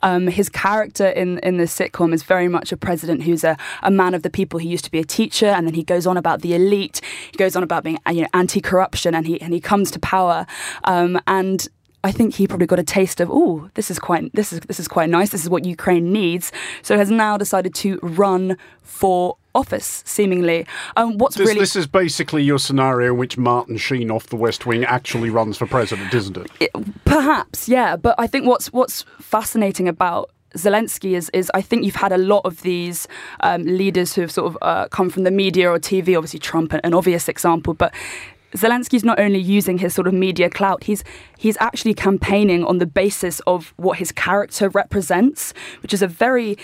Um, 0.02 0.28
his 0.28 0.48
character 0.48 1.08
in, 1.08 1.38
in 1.40 1.56
this 1.56 1.76
sitcom 1.76 2.14
is 2.14 2.22
very 2.22 2.48
much 2.48 2.70
a 2.70 2.76
president 2.76 3.24
who's 3.24 3.42
a, 3.42 3.56
a 3.82 3.90
man 3.90 4.14
of 4.14 4.22
the 4.22 4.30
people. 4.30 4.60
He 4.60 4.68
used 4.68 4.84
to 4.84 4.90
be 4.90 5.00
a 5.00 5.04
teacher, 5.04 5.46
and 5.46 5.66
then 5.66 5.74
he 5.74 5.82
goes 5.82 6.06
on 6.06 6.16
about 6.16 6.42
the 6.42 6.54
elite. 6.54 7.00
He 7.32 7.36
goes 7.36 7.56
on 7.56 7.64
about 7.64 7.82
being 7.82 7.98
you 8.08 8.22
know, 8.22 8.28
anti-corruption, 8.32 9.14
and 9.16 9.26
he 9.26 9.40
and 9.42 9.52
he 9.52 9.60
comes 9.60 9.90
to 9.90 9.98
power. 9.98 10.46
Um, 10.84 11.20
and 11.26 11.68
I 12.04 12.10
think 12.10 12.34
he 12.34 12.48
probably 12.48 12.66
got 12.66 12.80
a 12.80 12.84
taste 12.84 13.20
of, 13.20 13.30
oh, 13.30 13.70
this 13.74 13.90
is 13.90 13.98
quite 13.98 14.32
this 14.34 14.52
is 14.52 14.60
this 14.60 14.80
is 14.80 14.88
quite 14.88 15.08
nice. 15.08 15.30
This 15.30 15.44
is 15.44 15.50
what 15.50 15.64
Ukraine 15.64 16.12
needs. 16.12 16.52
So 16.82 16.96
has 16.96 17.10
now 17.10 17.36
decided 17.36 17.74
to 17.76 17.98
run 18.02 18.56
for 18.82 19.36
office, 19.54 20.02
seemingly. 20.06 20.66
Um, 20.96 21.18
what's 21.18 21.36
This, 21.36 21.46
really 21.46 21.60
this 21.60 21.76
is 21.76 21.86
basically 21.86 22.42
your 22.42 22.58
scenario 22.58 23.12
in 23.12 23.18
which 23.18 23.38
Martin 23.38 23.76
Sheen 23.76 24.10
off 24.10 24.26
the 24.26 24.36
West 24.36 24.66
Wing 24.66 24.84
actually 24.84 25.30
runs 25.30 25.58
for 25.58 25.66
president, 25.66 26.12
isn't 26.12 26.36
it? 26.36 26.70
Perhaps, 27.04 27.68
yeah. 27.68 27.96
But 27.96 28.16
I 28.18 28.26
think 28.26 28.46
what's 28.46 28.72
what's 28.72 29.04
fascinating 29.20 29.86
about 29.86 30.30
Zelensky 30.56 31.12
is 31.12 31.30
is 31.30 31.50
I 31.54 31.62
think 31.62 31.84
you've 31.84 31.94
had 31.94 32.12
a 32.12 32.18
lot 32.18 32.44
of 32.44 32.62
these 32.62 33.06
um, 33.40 33.62
leaders 33.64 34.14
who 34.14 34.22
have 34.22 34.30
sort 34.30 34.48
of 34.48 34.58
uh, 34.62 34.88
come 34.88 35.10
from 35.10 35.22
the 35.22 35.30
media 35.30 35.70
or 35.70 35.78
TV. 35.78 36.16
Obviously, 36.16 36.40
Trump, 36.40 36.72
an 36.72 36.94
obvious 36.94 37.28
example, 37.28 37.74
but. 37.74 37.94
Zelensky's 38.54 39.04
not 39.04 39.18
only 39.18 39.38
using 39.38 39.78
his 39.78 39.94
sort 39.94 40.06
of 40.06 40.14
media 40.14 40.50
clout, 40.50 40.84
he's 40.84 41.04
he's 41.38 41.56
actually 41.60 41.94
campaigning 41.94 42.64
on 42.64 42.78
the 42.78 42.86
basis 42.86 43.40
of 43.46 43.72
what 43.76 43.98
his 43.98 44.12
character 44.12 44.68
represents, 44.68 45.54
which 45.82 45.94
is 45.94 46.02
a 46.02 46.06
very 46.06 46.56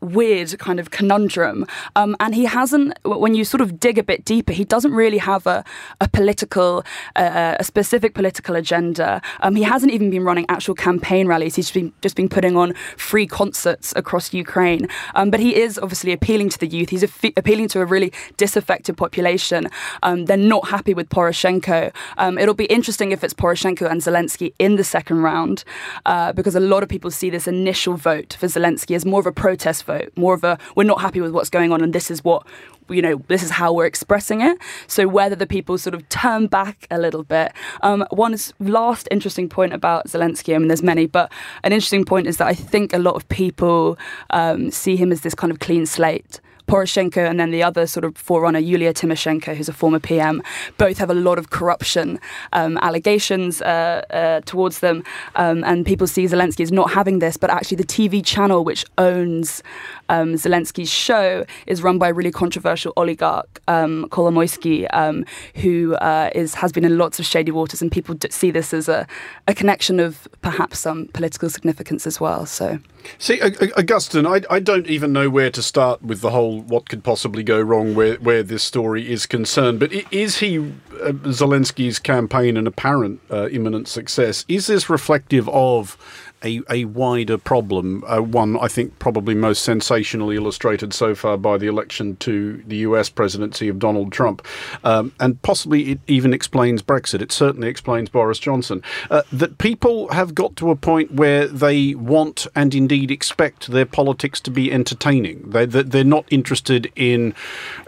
weird 0.00 0.58
kind 0.58 0.78
of 0.78 0.90
conundrum. 0.90 1.66
Um, 1.94 2.16
and 2.20 2.34
he 2.34 2.44
hasn't, 2.44 2.98
when 3.04 3.34
you 3.34 3.44
sort 3.44 3.60
of 3.60 3.80
dig 3.80 3.98
a 3.98 4.02
bit 4.02 4.24
deeper, 4.24 4.52
he 4.52 4.64
doesn't 4.64 4.92
really 4.92 5.18
have 5.18 5.46
a, 5.46 5.64
a 6.00 6.08
political, 6.08 6.84
uh, 7.16 7.56
a 7.58 7.64
specific 7.64 8.14
political 8.14 8.56
agenda. 8.56 9.22
Um, 9.40 9.56
he 9.56 9.62
hasn't 9.62 9.92
even 9.92 10.10
been 10.10 10.24
running 10.24 10.46
actual 10.48 10.74
campaign 10.74 11.26
rallies. 11.26 11.56
He's 11.56 11.70
been 11.70 11.92
just 12.02 12.16
been 12.16 12.28
putting 12.28 12.56
on 12.56 12.74
free 12.96 13.26
concerts 13.26 13.92
across 13.96 14.32
Ukraine. 14.32 14.88
Um, 15.14 15.30
but 15.30 15.40
he 15.40 15.56
is 15.56 15.78
obviously 15.78 16.12
appealing 16.12 16.50
to 16.50 16.58
the 16.58 16.66
youth. 16.66 16.90
He's 16.90 17.02
appealing 17.02 17.68
to 17.68 17.80
a 17.80 17.86
really 17.86 18.12
disaffected 18.36 18.96
population. 18.96 19.68
Um, 20.02 20.26
they're 20.26 20.36
not 20.36 20.68
happy 20.68 20.94
with 20.94 21.08
Poroshenko. 21.08 21.92
Um, 22.18 22.38
it'll 22.38 22.54
be 22.54 22.66
interesting 22.66 23.12
if 23.12 23.24
it's 23.24 23.34
Poroshenko 23.34 23.90
and 23.90 24.00
Zelensky 24.00 24.52
in 24.58 24.76
the 24.76 24.84
second 24.84 25.22
round, 25.22 25.64
uh, 26.04 26.32
because 26.32 26.54
a 26.54 26.60
lot 26.60 26.82
of 26.82 26.88
people 26.88 27.10
see 27.10 27.30
this 27.30 27.46
initial 27.48 27.94
vote 27.94 28.36
for 28.38 28.46
Zelensky 28.46 28.94
as 28.94 29.04
more 29.04 29.20
of 29.20 29.26
a 29.26 29.32
protest 29.32 29.85
vote, 29.86 30.12
more 30.16 30.34
of 30.34 30.44
a 30.44 30.58
we're 30.74 30.84
not 30.84 31.00
happy 31.00 31.20
with 31.20 31.32
what's 31.32 31.50
going 31.50 31.72
on, 31.72 31.82
and 31.82 31.92
this 31.92 32.10
is 32.10 32.22
what 32.22 32.46
you 32.88 33.02
know, 33.02 33.22
this 33.28 33.42
is 33.42 33.50
how 33.50 33.72
we're 33.72 33.86
expressing 33.86 34.40
it. 34.40 34.58
So 34.86 35.08
whether 35.08 35.34
the 35.34 35.46
people 35.46 35.78
sort 35.78 35.94
of 35.94 36.08
turn 36.08 36.46
back 36.46 36.86
a 36.90 36.98
little 36.98 37.24
bit. 37.24 37.52
Um, 37.82 38.06
one 38.10 38.36
last 38.60 39.08
interesting 39.10 39.48
point 39.48 39.72
about 39.72 40.06
Zelensky. 40.06 40.54
I 40.54 40.58
mean, 40.58 40.68
there's 40.68 40.82
many, 40.82 41.06
but 41.06 41.32
an 41.64 41.72
interesting 41.72 42.04
point 42.04 42.26
is 42.26 42.36
that 42.36 42.46
I 42.46 42.54
think 42.54 42.92
a 42.92 42.98
lot 42.98 43.16
of 43.16 43.28
people 43.28 43.98
um, 44.30 44.70
see 44.70 44.96
him 44.96 45.12
as 45.12 45.22
this 45.22 45.34
kind 45.34 45.50
of 45.50 45.58
clean 45.58 45.86
slate. 45.86 46.40
Poroshenko 46.66 47.28
and 47.28 47.38
then 47.38 47.50
the 47.50 47.62
other 47.62 47.86
sort 47.86 48.04
of 48.04 48.16
forerunner, 48.16 48.58
Yulia 48.58 48.92
Tymoshenko, 48.92 49.54
who's 49.56 49.68
a 49.68 49.72
former 49.72 49.98
PM, 49.98 50.42
both 50.78 50.98
have 50.98 51.10
a 51.10 51.14
lot 51.14 51.38
of 51.38 51.50
corruption 51.50 52.18
um, 52.52 52.76
allegations 52.78 53.62
uh, 53.62 54.04
uh, 54.10 54.40
towards 54.42 54.80
them. 54.80 55.04
Um, 55.36 55.64
and 55.64 55.86
people 55.86 56.06
see 56.06 56.24
Zelensky 56.24 56.60
as 56.60 56.72
not 56.72 56.90
having 56.90 57.18
this, 57.18 57.36
but 57.36 57.50
actually 57.50 57.76
the 57.76 57.84
TV 57.84 58.24
channel 58.24 58.64
which 58.64 58.84
owns 58.98 59.62
um, 60.08 60.34
Zelensky's 60.34 60.90
show 60.90 61.44
is 61.66 61.82
run 61.82 61.98
by 61.98 62.08
a 62.08 62.14
really 62.14 62.32
controversial 62.32 62.92
oligarch, 62.96 63.60
um, 63.68 64.08
Kolomoisky, 64.10 64.86
um, 64.92 65.24
who 65.56 65.94
uh, 65.96 66.30
is, 66.34 66.54
has 66.54 66.72
been 66.72 66.84
in 66.84 66.98
lots 66.98 67.18
of 67.18 67.26
shady 67.26 67.50
waters, 67.50 67.82
and 67.82 67.90
people 67.90 68.16
see 68.30 68.50
this 68.50 68.72
as 68.72 68.88
a, 68.88 69.06
a 69.48 69.54
connection 69.54 70.00
of 70.00 70.28
perhaps 70.42 70.78
some 70.78 71.06
political 71.08 71.50
significance 71.50 72.06
as 72.06 72.20
well. 72.20 72.46
So. 72.46 72.78
See, 73.18 73.40
Augustin, 73.40 74.26
I, 74.26 74.42
I 74.50 74.60
don't 74.60 74.86
even 74.86 75.12
know 75.12 75.30
where 75.30 75.50
to 75.50 75.62
start 75.62 76.02
with 76.02 76.20
the 76.20 76.30
whole 76.30 76.60
what 76.60 76.88
could 76.88 77.04
possibly 77.04 77.42
go 77.42 77.60
wrong 77.60 77.94
where, 77.94 78.16
where 78.16 78.42
this 78.42 78.62
story 78.62 79.10
is 79.10 79.26
concerned. 79.26 79.80
But 79.80 79.92
is 80.12 80.38
he, 80.38 80.58
uh, 80.58 81.12
Zelensky's 81.32 81.98
campaign, 81.98 82.56
an 82.56 82.66
apparent 82.66 83.20
uh, 83.30 83.48
imminent 83.48 83.88
success? 83.88 84.44
Is 84.48 84.66
this 84.66 84.90
reflective 84.90 85.48
of 85.48 85.96
a, 86.44 86.60
a 86.70 86.84
wider 86.86 87.38
problem, 87.38 88.04
uh, 88.06 88.20
one 88.20 88.58
I 88.58 88.68
think 88.68 88.98
probably 88.98 89.34
most 89.34 89.62
sensationally 89.62 90.36
illustrated 90.36 90.92
so 90.92 91.14
far 91.14 91.36
by 91.36 91.58
the 91.58 91.66
election 91.66 92.16
to 92.16 92.62
the 92.66 92.76
US 92.78 93.08
presidency 93.08 93.68
of 93.68 93.78
Donald 93.78 94.12
Trump. 94.12 94.46
Um, 94.84 95.12
and 95.18 95.40
possibly 95.42 95.92
it 95.92 96.00
even 96.06 96.32
explains 96.32 96.82
Brexit. 96.82 97.22
It 97.22 97.32
certainly 97.32 97.68
explains 97.68 98.08
Boris 98.08 98.38
Johnson. 98.38 98.82
Uh, 99.10 99.22
that 99.32 99.58
people 99.58 100.08
have 100.08 100.34
got 100.34 100.56
to 100.56 100.70
a 100.70 100.76
point 100.76 101.12
where 101.12 101.46
they 101.46 101.94
want 101.94 102.46
and 102.54 102.74
indeed 102.74 103.10
expect 103.10 103.68
their 103.68 103.86
politics 103.86 104.40
to 104.40 104.50
be 104.50 104.72
entertaining. 104.72 105.50
They, 105.50 105.66
they're 105.66 106.04
not 106.04 106.26
interested 106.30 106.92
in 106.96 107.34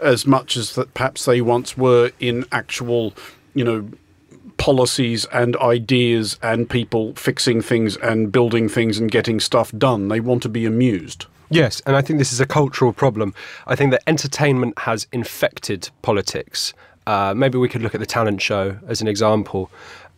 as 0.01 0.25
much 0.25 0.57
as 0.57 0.75
that 0.75 0.93
perhaps 0.93 1.25
they 1.25 1.41
once 1.41 1.77
were 1.77 2.11
in 2.19 2.45
actual, 2.51 3.13
you 3.53 3.63
know, 3.63 3.89
policies 4.59 5.25
and 5.33 5.57
ideas 5.57 6.37
and 6.43 6.69
people 6.69 7.15
fixing 7.15 7.61
things 7.61 7.97
and 7.97 8.31
building 8.31 8.69
things 8.69 8.99
and 8.99 9.09
getting 9.09 9.39
stuff 9.39 9.71
done. 9.77 10.09
They 10.09 10.19
want 10.19 10.43
to 10.43 10.49
be 10.49 10.65
amused. 10.65 11.25
Yes, 11.49 11.81
and 11.87 11.95
I 11.95 12.01
think 12.03 12.19
this 12.19 12.31
is 12.31 12.39
a 12.39 12.45
cultural 12.45 12.93
problem. 12.93 13.33
I 13.65 13.75
think 13.75 13.89
that 13.91 14.03
entertainment 14.05 14.77
has 14.79 15.07
infected 15.11 15.89
politics. 16.03 16.73
Uh, 17.07 17.33
maybe 17.33 17.57
we 17.57 17.67
could 17.67 17.81
look 17.81 17.95
at 17.95 17.99
the 17.99 18.05
talent 18.05 18.39
show 18.41 18.77
as 18.87 19.01
an 19.01 19.07
example. 19.07 19.71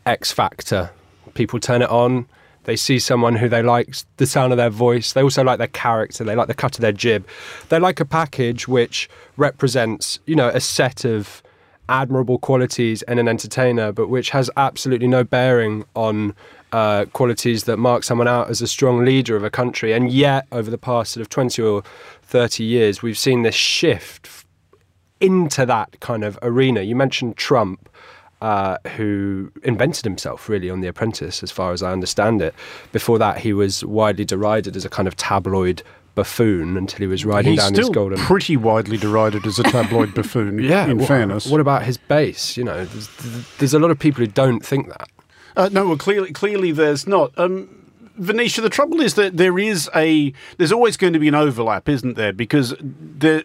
X 0.06 0.34
Factor. 0.34 0.90
People 1.36 1.60
turn 1.60 1.82
it 1.82 1.90
on. 1.90 2.26
They 2.66 2.76
see 2.76 3.00
someone 3.00 3.38
who 3.38 3.48
they 3.48 3.64
like 3.64 3.96
the 4.18 4.26
sound 4.26 4.52
of 4.52 4.58
their 4.58 4.70
voice. 4.70 5.14
They 5.14 5.24
also 5.24 5.44
like 5.44 5.58
their 5.58 5.68
character. 5.68 6.24
They 6.24 6.36
like 6.36 6.48
the 6.48 6.54
cut 6.54 6.76
of 6.76 6.82
their 6.82 6.92
jib. 6.92 7.26
They 7.70 7.80
like 7.80 8.00
a 8.00 8.06
package 8.06 8.68
which 8.68 9.10
represents, 9.38 10.20
you 10.26 10.36
know, 10.36 10.50
a 10.50 10.60
set 10.60 11.06
of 11.06 11.42
admirable 11.90 12.40
qualities 12.40 13.02
in 13.04 13.20
an 13.20 13.28
entertainer, 13.28 13.92
but 13.92 14.08
which 14.08 14.30
has 14.32 14.50
absolutely 14.58 15.08
no 15.08 15.24
bearing 15.24 15.84
on 15.96 16.36
uh, 16.72 17.06
qualities 17.14 17.66
that 17.66 17.78
mark 17.78 18.04
someone 18.04 18.28
out 18.28 18.50
as 18.50 18.62
a 18.62 18.68
strong 18.68 19.04
leader 19.04 19.36
of 19.36 19.44
a 19.44 19.50
country. 19.50 19.92
And 19.94 20.12
yet, 20.12 20.48
over 20.52 20.72
the 20.72 20.78
past 20.78 21.14
sort 21.14 21.22
of 21.22 21.30
20 21.30 21.62
or 21.62 21.84
30 22.24 22.64
years, 22.64 23.02
we've 23.02 23.18
seen 23.18 23.44
this 23.44 23.56
shift 23.56 24.46
into 25.20 25.66
that 25.66 26.00
kind 26.00 26.24
of 26.24 26.40
arena. 26.42 26.82
You 26.82 26.96
mentioned 26.96 27.38
Trump. 27.38 27.88
Uh, 28.42 28.80
who 28.96 29.52
invented 29.62 30.04
himself 30.04 30.50
really 30.50 30.68
on 30.68 30.82
The 30.82 30.88
Apprentice, 30.88 31.44
as 31.44 31.52
far 31.52 31.74
as 31.74 31.84
I 31.84 31.92
understand 31.92 32.42
it. 32.42 32.56
Before 32.92 33.20
that, 33.20 33.38
he 33.38 33.54
was 33.54 33.86
widely 33.86 34.26
derided 34.26 34.76
as 34.76 34.84
a 34.84 34.90
kind 34.90 35.08
of 35.08 35.16
tabloid 35.16 35.84
buffoon 36.16 36.78
until 36.78 37.00
he 37.00 37.08
was 37.08 37.26
riding 37.26 37.54
He's 37.54 37.62
down 37.62 37.74
his 37.74 37.90
golden. 37.90 38.18
Pretty 38.20 38.58
widely 38.58 38.98
derided 38.98 39.46
as 39.46 39.60
a 39.60 39.64
tabloid 39.64 40.14
buffoon. 40.14 40.60
yeah, 40.64 40.88
in 40.88 41.00
fairness. 41.06 41.48
What 41.48 41.62
about 41.62 41.84
his 41.84 41.98
base? 41.98 42.58
You 42.58 42.64
know, 42.64 42.86
there's, 42.86 43.10
there's, 43.58 43.74
a 43.74 43.80
lot 43.80 43.92
of 43.92 44.00
people 44.00 44.24
who 44.24 44.28
don't 44.28 44.66
think 44.66 44.90
that. 44.90 45.10
Uh, 45.56 45.70
no, 45.72 45.88
well, 45.88 45.98
clearly, 45.98 46.32
clearly, 46.32 46.72
there's 46.72 47.08
not. 47.08 47.38
Um, 47.38 47.70
Venetia, 48.18 48.62
the 48.62 48.70
trouble 48.70 49.02
is 49.02 49.16
that 49.16 49.38
there 49.38 49.58
is 49.58 49.90
a. 49.96 50.34
There's 50.58 50.72
always 50.72 50.98
going 50.98 51.14
to 51.14 51.20
be 51.20 51.28
an 51.28 51.36
overlap, 51.36 51.90
isn't 51.90 52.16
there? 52.16 52.34
Because 52.34 52.76
there 52.80 53.44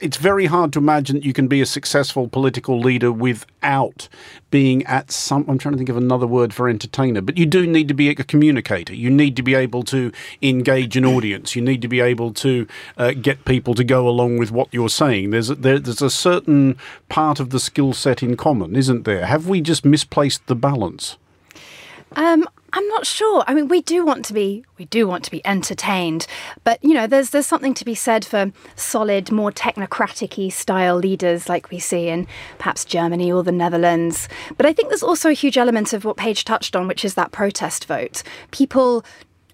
it's 0.00 0.16
very 0.16 0.46
hard 0.46 0.72
to 0.72 0.78
imagine 0.78 1.16
that 1.16 1.24
you 1.24 1.32
can 1.32 1.48
be 1.48 1.60
a 1.60 1.66
successful 1.66 2.28
political 2.28 2.78
leader 2.78 3.12
without 3.12 4.08
being 4.50 4.84
at 4.86 5.10
some. 5.10 5.44
I'm 5.48 5.58
trying 5.58 5.72
to 5.72 5.78
think 5.78 5.88
of 5.88 5.96
another 5.96 6.26
word 6.26 6.52
for 6.52 6.68
entertainer, 6.68 7.20
but 7.20 7.38
you 7.38 7.46
do 7.46 7.66
need 7.66 7.88
to 7.88 7.94
be 7.94 8.08
a 8.08 8.14
communicator. 8.14 8.94
You 8.94 9.10
need 9.10 9.36
to 9.36 9.42
be 9.42 9.54
able 9.54 9.82
to 9.84 10.12
engage 10.42 10.96
an 10.96 11.04
audience. 11.04 11.54
You 11.54 11.62
need 11.62 11.82
to 11.82 11.88
be 11.88 12.00
able 12.00 12.32
to 12.34 12.66
uh, 12.96 13.12
get 13.12 13.44
people 13.44 13.74
to 13.74 13.84
go 13.84 14.08
along 14.08 14.38
with 14.38 14.50
what 14.50 14.68
you're 14.72 14.88
saying. 14.88 15.30
There's 15.30 15.50
a, 15.50 15.54
there, 15.54 15.78
there's 15.78 16.02
a 16.02 16.10
certain 16.10 16.76
part 17.08 17.40
of 17.40 17.50
the 17.50 17.60
skill 17.60 17.92
set 17.92 18.22
in 18.22 18.36
common, 18.36 18.76
isn't 18.76 19.04
there? 19.04 19.26
Have 19.26 19.48
we 19.48 19.60
just 19.60 19.84
misplaced 19.84 20.46
the 20.46 20.56
balance? 20.56 21.16
Um, 22.16 22.44
I'm 22.76 22.88
not 22.88 23.06
sure. 23.06 23.44
I 23.46 23.54
mean, 23.54 23.68
we 23.68 23.80
do 23.82 24.04
want 24.04 24.24
to 24.24 24.34
be 24.34 24.64
we 24.78 24.86
do 24.86 25.06
want 25.06 25.22
to 25.24 25.30
be 25.30 25.46
entertained, 25.46 26.26
but 26.64 26.82
you 26.82 26.92
know, 26.92 27.06
there's 27.06 27.30
there's 27.30 27.46
something 27.46 27.72
to 27.74 27.84
be 27.84 27.94
said 27.94 28.24
for 28.24 28.50
solid, 28.74 29.30
more 29.30 29.52
technocratic 29.52 30.52
style 30.52 30.96
leaders 30.96 31.48
like 31.48 31.70
we 31.70 31.78
see 31.78 32.08
in 32.08 32.26
perhaps 32.58 32.84
Germany 32.84 33.30
or 33.30 33.44
the 33.44 33.52
Netherlands. 33.52 34.28
But 34.56 34.66
I 34.66 34.72
think 34.72 34.88
there's 34.88 35.04
also 35.04 35.30
a 35.30 35.34
huge 35.34 35.56
element 35.56 35.92
of 35.92 36.04
what 36.04 36.16
Paige 36.16 36.44
touched 36.44 36.74
on, 36.74 36.88
which 36.88 37.04
is 37.04 37.14
that 37.14 37.30
protest 37.30 37.84
vote. 37.84 38.24
People 38.50 39.04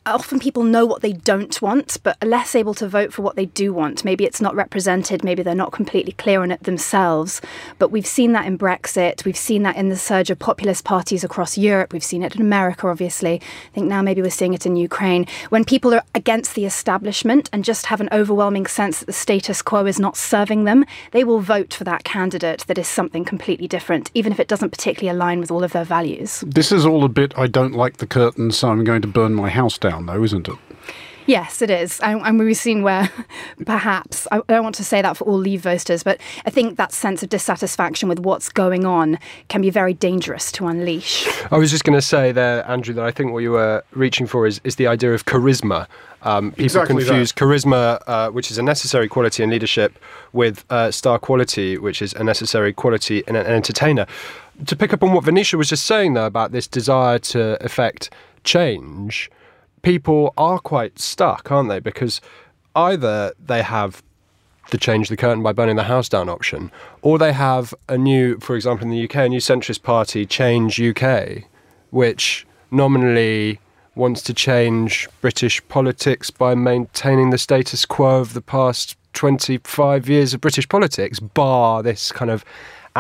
often 0.07 0.39
people 0.39 0.63
know 0.63 0.87
what 0.87 1.03
they 1.03 1.13
don't 1.13 1.61
want, 1.61 1.99
but 2.03 2.17
are 2.23 2.29
less 2.29 2.55
able 2.55 2.75
to 2.75 2.89
vote 2.89 3.13
for 3.13 3.23
what 3.23 3.37
they 3.37 3.47
do 3.47 3.73
want. 3.73 4.05
Maybe 4.05 4.25
it's 4.25 4.41
not 4.41 4.55
represented, 4.55 5.23
maybe 5.23 5.43
they're 5.43 5.55
not 5.55 5.73
completely 5.73 6.13
clear 6.13 6.43
on 6.43 6.51
it 6.51 6.63
themselves. 6.63 7.41
But 7.79 7.91
we've 7.91 8.07
seen 8.07 8.33
that 8.33 8.47
in 8.47 8.59
Brexit, 8.59 9.25
we've 9.25 9.37
seen 9.37 9.63
that 9.65 9.77
in 9.77 9.89
the 9.89 9.97
surge 9.97 10.31
of 10.31 10.39
populist 10.39 10.85
parties 10.85 11.23
across 11.23 11.59
Europe, 11.59 11.93
we've 11.93 12.05
seen 12.05 12.23
it 12.23 12.35
in 12.35 12.41
America, 12.41 12.89
obviously. 12.89 13.35
I 13.35 13.75
think 13.75 13.87
now 13.87 14.03
maybe 14.03 14.23
we're 14.23 14.31
seeing 14.31 14.55
it 14.55 14.67
in 14.67 14.77
Ukraine. 14.77 15.27
When 15.51 15.65
people 15.65 15.95
are 15.95 16.03
against 16.15 16.55
the 16.55 16.65
establishment 16.65 17.51
and 17.53 17.65
just 17.65 17.87
have 17.87 18.01
an 18.01 18.09
overwhelming 18.11 18.67
sense 18.67 19.01
that 19.01 19.07
the 19.07 19.13
status 19.13 19.63
quo 19.63 19.87
is 19.87 20.01
not 20.01 20.17
serving 20.17 20.65
them, 20.65 20.85
they 21.13 21.25
will 21.25 21.41
vote 21.41 21.75
for 21.75 21.85
that 21.85 22.05
candidate 22.05 22.65
that 22.67 22.79
is 22.79 22.89
something 22.89 23.25
completely 23.25 23.69
different, 23.69 24.11
even 24.15 24.33
if 24.33 24.41
it 24.41 24.49
doesn't 24.49 24.71
particularly 24.71 25.15
align 25.15 25.41
with 25.41 25.51
all 25.51 25.63
of 25.63 25.73
their 25.73 25.85
values. 25.85 26.43
This 26.47 26.73
is 26.73 26.87
all 26.87 27.05
a 27.05 27.09
bit 27.09 27.37
I 27.37 27.47
don't 27.47 27.75
like 27.75 27.99
the 27.99 28.07
curtains, 28.07 28.57
so 28.59 28.71
I'm 28.71 28.85
going 28.85 29.03
to 29.03 29.09
burn 29.09 29.35
my 29.35 29.51
house 29.51 29.79
down 29.79 29.90
down, 29.91 30.07
though, 30.07 30.23
isn't 30.23 30.49
it? 30.49 30.55
Yes, 31.27 31.63
it 31.63 31.71
is. 31.71 32.01
And, 32.01 32.21
and 32.23 32.39
we've 32.39 32.57
seen 32.57 32.83
where 32.83 33.11
perhaps, 33.67 34.27
I 34.33 34.41
don't 34.49 34.65
want 34.65 34.75
to 34.77 34.85
say 34.85 35.03
that 35.03 35.17
for 35.17 35.25
all 35.25 35.37
leave 35.37 35.61
voters, 35.63 36.03
but 36.03 36.21
I 36.45 36.51
think 36.51 36.77
that 36.77 36.93
sense 36.93 37.23
of 37.23 37.29
dissatisfaction 37.29 38.09
with 38.09 38.19
what's 38.19 38.49
going 38.49 38.85
on 38.85 39.19
can 39.49 39.61
be 39.61 39.71
very 39.71 39.95
dangerous 39.95 40.51
to 40.53 40.67
unleash. 40.67 41.29
I 41.53 41.59
was 41.59 41.71
just 41.71 41.85
going 41.85 41.97
to 41.97 42.03
say 42.03 42.33
there, 42.33 42.69
Andrew, 42.69 42.95
that 42.95 43.05
I 43.05 43.11
think 43.11 43.33
what 43.33 43.41
you 43.41 43.53
were 43.53 43.85
reaching 43.93 44.27
for 44.27 44.47
is, 44.47 44.61
is 44.65 44.77
the 44.77 44.87
idea 44.87 45.13
of 45.13 45.27
charisma. 45.27 45.87
Um, 46.23 46.51
people 46.51 46.65
exactly 46.65 47.05
confuse 47.05 47.33
that. 47.33 47.41
charisma, 47.41 48.03
uh, 48.07 48.31
which 48.31 48.51
is 48.51 48.59
a 48.59 48.63
necessary 48.63 49.09
quality 49.09 49.43
in 49.43 49.51
leadership, 49.51 49.99
with 50.33 50.65
uh, 50.71 50.91
star 50.91 51.19
quality, 51.19 51.79
which 51.79 52.03
is 52.03 52.13
a 52.15 52.25
necessary 52.25 52.73
quality 52.73 53.23
in 53.29 53.37
an 53.37 53.47
entertainer. 53.47 54.07
To 54.67 54.77
pick 54.77 54.93
up 54.93 55.03
on 55.03 55.13
what 55.13 55.25
Venetia 55.25 55.57
was 55.57 55.69
just 55.69 55.87
saying, 55.87 56.15
though, 56.15 56.27
about 56.27 56.53
this 56.53 56.67
desire 56.67 57.19
to 57.19 57.63
effect 57.65 58.11
change, 58.45 59.31
people 59.83 60.33
are 60.37 60.59
quite 60.59 60.99
stuck, 60.99 61.51
aren't 61.51 61.69
they? 61.69 61.81
Because 61.81 62.21
either 62.75 63.33
they 63.45 63.63
have 63.63 64.03
the 64.71 64.79
change 64.79 65.09
the 65.09 65.17
curtain 65.17 65.43
by 65.43 65.53
burning 65.53 65.77
the 65.77 65.85
house 65.85 66.09
down 66.09 66.29
option, 66.29 66.71
or 67.03 67.19
they 67.19 67.33
have 67.33 67.75
a 67.89 67.99
new, 67.99 68.39
for 68.39 68.55
example, 68.55 68.87
in 68.87 68.91
the 68.91 69.05
UK, 69.05 69.17
a 69.17 69.29
new 69.29 69.41
centrist 69.41 69.83
party, 69.83 70.25
Change 70.25 70.81
UK, 70.81 71.45
which 71.91 72.47
nominally 72.71 73.59
wants 73.95 74.23
to 74.23 74.33
change 74.33 75.09
British 75.21 75.67
politics 75.69 76.31
by 76.31 76.55
maintaining 76.55 77.31
the 77.31 77.39
status 77.39 77.85
quo 77.85 78.21
of 78.21 78.35
the 78.35 78.41
past 78.41 78.97
25 79.13 80.09
years 80.09 80.33
of 80.33 80.41
British 80.41 80.69
politics, 80.69 81.19
bar 81.19 81.83
this 81.83 82.13
kind 82.13 82.31
of 82.31 82.45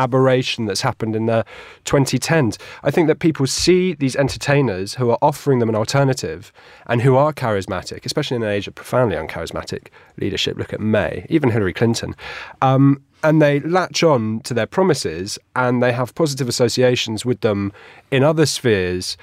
aberration 0.00 0.66
that's 0.66 0.80
happened 0.80 1.14
in 1.14 1.26
the 1.26 1.44
2010s. 1.84 2.58
I 2.82 2.90
think 2.90 3.06
that 3.08 3.18
people 3.18 3.46
see 3.46 3.94
these 3.94 4.16
entertainers 4.16 4.94
who 4.94 5.10
are 5.10 5.18
offering 5.22 5.58
them 5.58 5.68
an 5.68 5.76
alternative 5.76 6.52
and 6.86 7.02
who 7.02 7.16
are 7.16 7.32
charismatic, 7.32 8.04
especially 8.04 8.36
in 8.36 8.42
an 8.42 8.48
age 8.48 8.66
of 8.66 8.74
profoundly 8.74 9.16
uncharismatic 9.16 9.88
leadership. 10.16 10.56
Look 10.56 10.72
at 10.72 10.80
May, 10.80 11.26
even 11.28 11.50
Hillary 11.50 11.74
Clinton. 11.74 12.16
Um, 12.62 13.02
and 13.22 13.42
they 13.42 13.60
latch 13.60 14.02
on 14.02 14.40
to 14.40 14.54
their 14.54 14.66
promises 14.66 15.38
and 15.54 15.82
they 15.82 15.92
have 15.92 16.14
positive 16.14 16.48
associations 16.48 17.24
with 17.24 17.42
them 17.42 17.72
in 18.10 18.24
other 18.24 18.46
spheres 18.46 19.18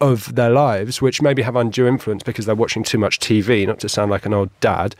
of 0.00 0.34
their 0.34 0.50
lives, 0.50 1.02
which 1.02 1.22
maybe 1.22 1.42
have 1.42 1.56
undue 1.56 1.86
influence 1.86 2.22
because 2.22 2.46
they're 2.46 2.54
watching 2.54 2.84
too 2.84 2.98
much 2.98 3.18
TV, 3.18 3.66
not 3.66 3.80
to 3.80 3.88
sound 3.88 4.10
like 4.10 4.26
an 4.26 4.34
old 4.34 4.50
dad, 4.60 4.94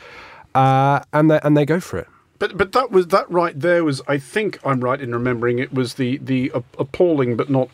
uh, 0.54 1.00
and 1.12 1.30
they 1.30 1.40
and 1.42 1.56
they 1.56 1.64
go 1.64 1.78
for 1.78 1.99
it. 1.99 2.08
But 2.38 2.57
but 2.57 2.73
that 2.73 2.90
was 2.90 3.09
that 3.09 3.30
right 3.30 3.59
there 3.59 3.85
was 3.85 4.00
I 4.07 4.18
think 4.18 4.59
I'm 4.64 4.80
right 4.80 5.00
in 5.00 5.12
remembering 5.12 5.59
it 5.59 5.73
was 5.73 5.95
the 5.95 6.18
the 6.18 6.52
appalling 6.78 7.37
but 7.37 7.50
not 7.50 7.68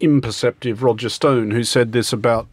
imperceptive 0.00 0.82
Roger 0.82 1.08
Stone 1.08 1.52
who 1.52 1.62
said 1.62 1.92
this 1.92 2.12
about 2.12 2.48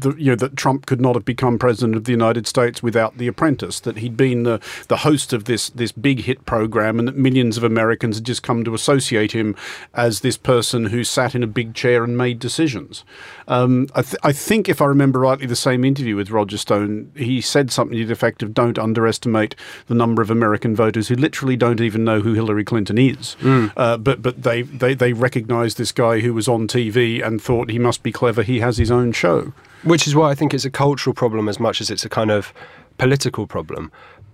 the, 0.00 0.14
you 0.16 0.30
know 0.30 0.36
that 0.36 0.56
Trump 0.56 0.86
could 0.86 1.00
not 1.00 1.14
have 1.14 1.24
become 1.24 1.58
president 1.58 1.96
of 1.96 2.04
the 2.04 2.12
United 2.12 2.46
States 2.46 2.82
without 2.82 3.18
The 3.18 3.26
Apprentice. 3.26 3.80
That 3.80 3.98
he'd 3.98 4.16
been 4.16 4.42
the 4.42 4.60
the 4.88 4.98
host 4.98 5.32
of 5.32 5.44
this 5.44 5.70
this 5.70 5.92
big 5.92 6.22
hit 6.22 6.44
program, 6.46 6.98
and 6.98 7.06
that 7.08 7.16
millions 7.16 7.56
of 7.56 7.64
Americans 7.64 8.16
had 8.16 8.24
just 8.24 8.42
come 8.42 8.64
to 8.64 8.74
associate 8.74 9.32
him 9.32 9.56
as 9.94 10.20
this 10.20 10.36
person 10.36 10.86
who 10.86 11.04
sat 11.04 11.34
in 11.34 11.42
a 11.42 11.46
big 11.46 11.74
chair 11.74 12.04
and 12.04 12.16
made 12.16 12.38
decisions. 12.38 13.04
Um, 13.48 13.88
I, 13.94 14.02
th- 14.02 14.20
I, 14.22 14.32
think, 14.32 14.68
if 14.68 14.80
I 14.80 14.86
remember 14.86 15.20
rightly, 15.20 15.46
the 15.46 15.56
same 15.56 15.84
interview 15.84 16.16
with 16.16 16.30
Roger 16.30 16.56
Stone, 16.56 17.10
he 17.16 17.40
said 17.40 17.70
something 17.70 17.98
to 17.98 18.06
the 18.06 18.12
effect 18.12 18.42
of 18.42 18.54
"Don't 18.54 18.78
underestimate 18.78 19.54
the 19.86 19.94
number 19.94 20.22
of 20.22 20.30
American 20.30 20.74
voters 20.76 21.08
who 21.08 21.16
literally 21.16 21.56
don't 21.56 21.80
even 21.80 22.04
know 22.04 22.20
who 22.20 22.34
Hillary 22.34 22.64
Clinton 22.64 22.98
is, 22.98 23.36
mm. 23.40 23.72
uh, 23.76 23.96
but 23.96 24.22
but 24.22 24.42
they 24.42 24.62
they 24.62 24.94
they 24.94 25.12
recognise 25.12 25.74
this 25.74 25.92
guy 25.92 26.20
who 26.20 26.32
was 26.32 26.48
on 26.48 26.68
TV 26.68 27.24
and 27.24 27.42
thought 27.42 27.70
he 27.70 27.78
must 27.78 28.02
be 28.02 28.12
clever. 28.12 28.42
He 28.42 28.60
has 28.60 28.78
his 28.78 28.90
own 28.90 29.12
show." 29.12 29.52
Which 29.82 30.06
is 30.06 30.14
why 30.14 30.30
I 30.30 30.34
think 30.34 30.52
it's 30.52 30.64
a 30.64 30.70
cultural 30.70 31.14
problem 31.14 31.48
as 31.48 31.58
much 31.58 31.80
as 31.80 31.90
it's 31.90 32.04
a 32.04 32.08
kind 32.08 32.30
of 32.30 32.52
political 32.98 33.46
problem. 33.46 33.90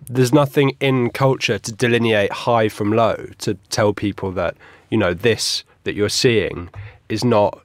There's 0.08 0.32
nothing 0.32 0.76
in 0.80 1.10
culture 1.10 1.58
to 1.58 1.72
delineate 1.72 2.32
high 2.32 2.68
from 2.68 2.92
low, 2.92 3.28
to 3.38 3.54
tell 3.70 3.92
people 3.92 4.32
that, 4.32 4.56
you 4.90 4.98
know, 4.98 5.14
this 5.14 5.64
that 5.84 5.94
you're 5.94 6.08
seeing 6.08 6.68
is 7.08 7.24
not 7.24 7.60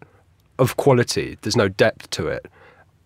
of 0.60 0.78
quality. 0.78 1.38
There's 1.42 1.56
no 1.56 1.70
depth 1.70 2.10
to 2.12 2.28
it. 2.28 2.46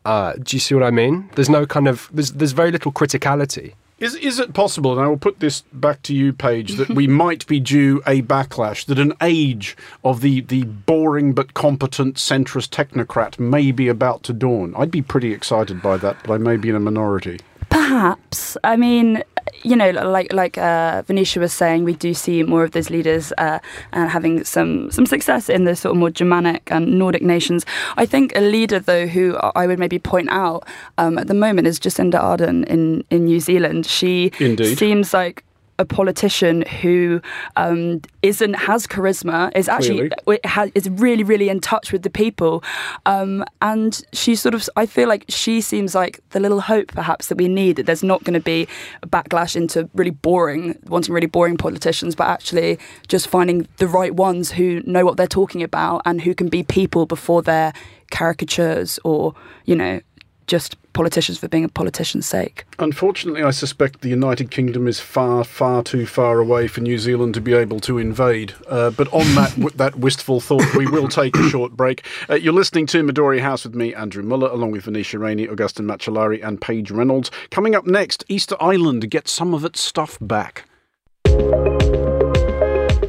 Uh, 0.03 0.33
do 0.33 0.55
you 0.55 0.59
see 0.59 0.75
what 0.75 0.83
I 0.83 0.91
mean? 0.91 1.29
There's 1.35 1.49
no 1.49 1.65
kind 1.65 1.87
of, 1.87 2.09
there's, 2.13 2.31
there's 2.33 2.51
very 2.51 2.71
little 2.71 2.91
criticality. 2.91 3.73
Is 3.97 4.13
is 4.15 4.39
it 4.39 4.53
possible, 4.53 4.91
and 4.91 4.99
I 4.99 5.07
will 5.07 5.17
put 5.17 5.39
this 5.39 5.61
back 5.71 6.01
to 6.03 6.13
you, 6.13 6.33
Paige, 6.33 6.75
that 6.75 6.89
we 6.89 7.07
might 7.23 7.47
be 7.47 7.61
due 7.61 8.01
a 8.05 8.21
backlash, 8.23 8.85
that 8.87 8.99
an 8.99 9.13
age 9.21 9.77
of 10.03 10.19
the, 10.19 10.41
the 10.41 10.63
boring 10.63 11.33
but 11.33 11.53
competent 11.53 12.15
centrist 12.15 12.69
technocrat 12.71 13.39
may 13.39 13.71
be 13.71 13.87
about 13.87 14.23
to 14.23 14.33
dawn? 14.33 14.73
I'd 14.77 14.91
be 14.91 15.01
pretty 15.01 15.31
excited 15.31 15.81
by 15.81 15.95
that, 15.97 16.17
but 16.25 16.33
I 16.33 16.37
may 16.37 16.57
be 16.57 16.67
in 16.67 16.75
a 16.75 16.79
minority. 16.79 17.39
Perhaps. 17.69 18.57
I 18.65 18.75
mean, 18.75 19.23
you 19.63 19.75
know, 19.75 19.91
like 19.91 20.31
like 20.33 20.57
uh, 20.57 21.03
Venetia 21.07 21.39
was 21.39 21.53
saying, 21.53 21.83
we 21.83 21.93
do 21.93 22.13
see 22.13 22.43
more 22.43 22.63
of 22.63 22.71
those 22.71 22.89
leaders 22.89 23.33
uh, 23.37 23.59
and 23.91 24.09
having 24.09 24.43
some 24.43 24.91
some 24.91 25.05
success 25.05 25.49
in 25.49 25.65
the 25.65 25.75
sort 25.75 25.91
of 25.91 25.97
more 25.97 26.09
Germanic 26.09 26.71
and 26.71 26.97
Nordic 26.99 27.21
nations. 27.21 27.65
I 27.97 28.05
think 28.05 28.35
a 28.35 28.41
leader, 28.41 28.79
though, 28.79 29.07
who 29.07 29.37
I 29.55 29.67
would 29.67 29.79
maybe 29.79 29.99
point 29.99 30.29
out 30.29 30.67
um, 30.97 31.17
at 31.17 31.27
the 31.27 31.33
moment 31.33 31.67
is 31.67 31.79
Jacinda 31.79 32.19
Ardern 32.19 32.65
in 32.65 33.03
in 33.09 33.25
New 33.25 33.39
Zealand. 33.39 33.85
She 33.85 34.31
Indeed. 34.39 34.77
seems 34.77 35.13
like 35.13 35.43
a 35.77 35.85
politician 35.85 36.61
who 36.81 37.21
um, 37.55 38.01
not 38.21 38.53
has 38.53 38.87
charisma 38.87 39.51
is 39.55 39.67
actually 39.67 40.09
has, 40.43 40.71
is 40.73 40.89
really 40.89 41.23
really 41.23 41.49
in 41.49 41.59
touch 41.59 41.91
with 41.91 42.03
the 42.03 42.09
people. 42.09 42.63
Um, 43.05 43.43
and 43.61 44.01
she 44.13 44.35
sort 44.35 44.55
of 44.55 44.67
I 44.75 44.85
feel 44.85 45.07
like 45.07 45.25
she 45.27 45.61
seems 45.61 45.93
like 45.95 46.21
the 46.29 46.39
little 46.39 46.61
hope 46.61 46.87
perhaps 46.87 47.27
that 47.27 47.37
we 47.37 47.47
need 47.47 47.75
that 47.75 47.85
there's 47.85 48.03
not 48.03 48.23
going 48.23 48.33
to 48.33 48.39
be 48.39 48.67
a 49.03 49.07
backlash 49.07 49.55
into 49.55 49.89
really 49.93 50.11
boring 50.11 50.77
wanting 50.87 51.13
really 51.13 51.27
boring 51.27 51.57
politicians 51.57 52.15
but 52.15 52.27
actually 52.27 52.79
just 53.07 53.27
finding 53.27 53.67
the 53.77 53.87
right 53.87 54.15
ones 54.15 54.51
who 54.51 54.81
know 54.85 55.05
what 55.05 55.17
they're 55.17 55.27
talking 55.27 55.63
about 55.63 56.01
and 56.05 56.21
who 56.21 56.33
can 56.33 56.47
be 56.47 56.63
people 56.63 57.05
before 57.05 57.41
they're 57.41 57.73
caricatures 58.11 58.99
or 59.03 59.33
you 59.65 59.75
know 59.75 59.99
just 60.47 60.75
politicians 60.93 61.37
for 61.37 61.47
being 61.47 61.63
a 61.63 61.69
politician's 61.69 62.25
sake. 62.25 62.65
Unfortunately, 62.79 63.43
I 63.43 63.51
suspect 63.51 64.01
the 64.01 64.09
United 64.09 64.49
Kingdom 64.49 64.87
is 64.87 64.99
far, 64.99 65.43
far 65.43 65.83
too 65.83 66.05
far 66.05 66.39
away 66.39 66.67
for 66.67 66.81
New 66.81 66.97
Zealand 66.97 67.33
to 67.33 67.41
be 67.41 67.53
able 67.53 67.79
to 67.81 67.97
invade. 67.97 68.53
Uh, 68.67 68.91
but 68.91 69.11
on 69.13 69.25
that 69.35 69.51
w- 69.51 69.75
that 69.75 69.97
wistful 69.97 70.39
thought, 70.39 70.73
we 70.75 70.87
will 70.87 71.07
take 71.07 71.35
a 71.35 71.49
short 71.49 71.73
break. 71.73 72.05
Uh, 72.29 72.35
you're 72.35 72.53
listening 72.53 72.85
to 72.87 73.03
Midori 73.03 73.41
House 73.41 73.65
with 73.65 73.75
me, 73.75 73.93
Andrew 73.93 74.23
Mueller, 74.23 74.49
along 74.49 74.71
with 74.71 74.85
Venetia 74.85 75.19
Rainey, 75.19 75.47
Augustin 75.47 75.85
Macellari, 75.85 76.45
and 76.45 76.61
Paige 76.61 76.91
Reynolds. 76.91 77.29
Coming 77.51 77.75
up 77.75 77.85
next, 77.85 78.23
Easter 78.29 78.55
Island 78.61 79.09
gets 79.11 79.31
some 79.31 79.53
of 79.53 79.65
its 79.65 79.81
stuff 79.81 80.17
back. 80.21 80.63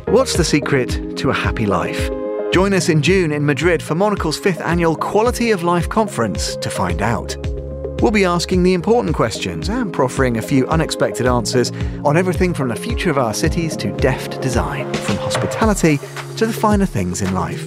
What's 0.09 0.37
the 0.37 0.45
secret 0.45 1.17
to 1.19 1.31
a 1.31 1.35
happy 1.35 1.67
life? 1.67 2.11
Join 2.53 2.73
us 2.73 2.89
in 2.89 3.03
June 3.03 3.33
in 3.33 3.45
Madrid 3.45 3.83
for 3.83 3.95
Monocle's 3.95 4.39
fifth 4.39 4.61
annual 4.63 4.97
Quality 4.97 5.51
of 5.51 5.63
Life 5.63 5.89
conference 5.89 6.57
to 6.57 6.71
find 6.71 7.03
out. 7.03 7.37
We'll 8.01 8.13
be 8.13 8.25
asking 8.25 8.63
the 8.63 8.73
important 8.73 9.15
questions 9.15 9.69
and 9.69 9.93
proffering 9.93 10.39
a 10.39 10.43
few 10.43 10.67
unexpected 10.69 11.27
answers 11.27 11.71
on 12.05 12.17
everything 12.17 12.55
from 12.55 12.69
the 12.69 12.77
future 12.77 13.11
of 13.11 13.19
our 13.19 13.35
cities 13.35 13.77
to 13.79 13.93
deft 13.99 14.41
design, 14.41 14.93
from 14.95 15.17
hospitality 15.17 15.99
to 16.37 16.47
the 16.47 16.53
finer 16.53 16.87
things 16.87 17.21
in 17.21 17.35
life. 17.35 17.67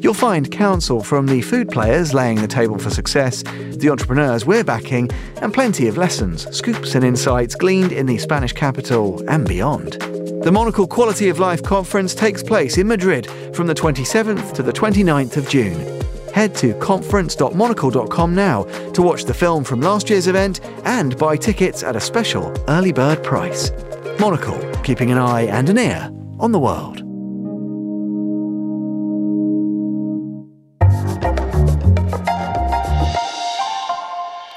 You'll 0.00 0.14
find 0.14 0.50
counsel 0.50 1.02
from 1.02 1.26
the 1.26 1.42
food 1.42 1.68
players 1.68 2.14
laying 2.14 2.40
the 2.40 2.48
table 2.48 2.78
for 2.78 2.88
success, 2.88 3.42
the 3.42 3.90
entrepreneurs 3.90 4.46
we're 4.46 4.64
backing, 4.64 5.10
and 5.42 5.52
plenty 5.52 5.86
of 5.86 5.98
lessons, 5.98 6.46
scoops, 6.56 6.94
and 6.94 7.04
insights 7.04 7.54
gleaned 7.54 7.92
in 7.92 8.06
the 8.06 8.16
Spanish 8.16 8.54
capital 8.54 9.22
and 9.28 9.46
beyond. 9.46 10.19
The 10.42 10.50
Monocle 10.50 10.86
Quality 10.86 11.28
of 11.28 11.38
Life 11.38 11.62
Conference 11.62 12.14
takes 12.14 12.42
place 12.42 12.78
in 12.78 12.86
Madrid 12.86 13.26
from 13.54 13.66
the 13.66 13.74
27th 13.74 14.54
to 14.54 14.62
the 14.62 14.72
29th 14.72 15.36
of 15.36 15.46
June. 15.46 16.00
Head 16.32 16.54
to 16.54 16.72
conference.monocle.com 16.74 18.34
now 18.34 18.62
to 18.92 19.02
watch 19.02 19.24
the 19.24 19.34
film 19.34 19.64
from 19.64 19.82
last 19.82 20.08
year's 20.08 20.28
event 20.28 20.60
and 20.84 21.18
buy 21.18 21.36
tickets 21.36 21.82
at 21.82 21.94
a 21.94 22.00
special 22.00 22.54
early 22.68 22.90
bird 22.90 23.22
price. 23.22 23.70
Monocle, 24.18 24.58
keeping 24.82 25.10
an 25.10 25.18
eye 25.18 25.42
and 25.42 25.68
an 25.68 25.76
ear 25.78 26.10
on 26.38 26.52
the 26.52 26.58
world. 26.58 27.09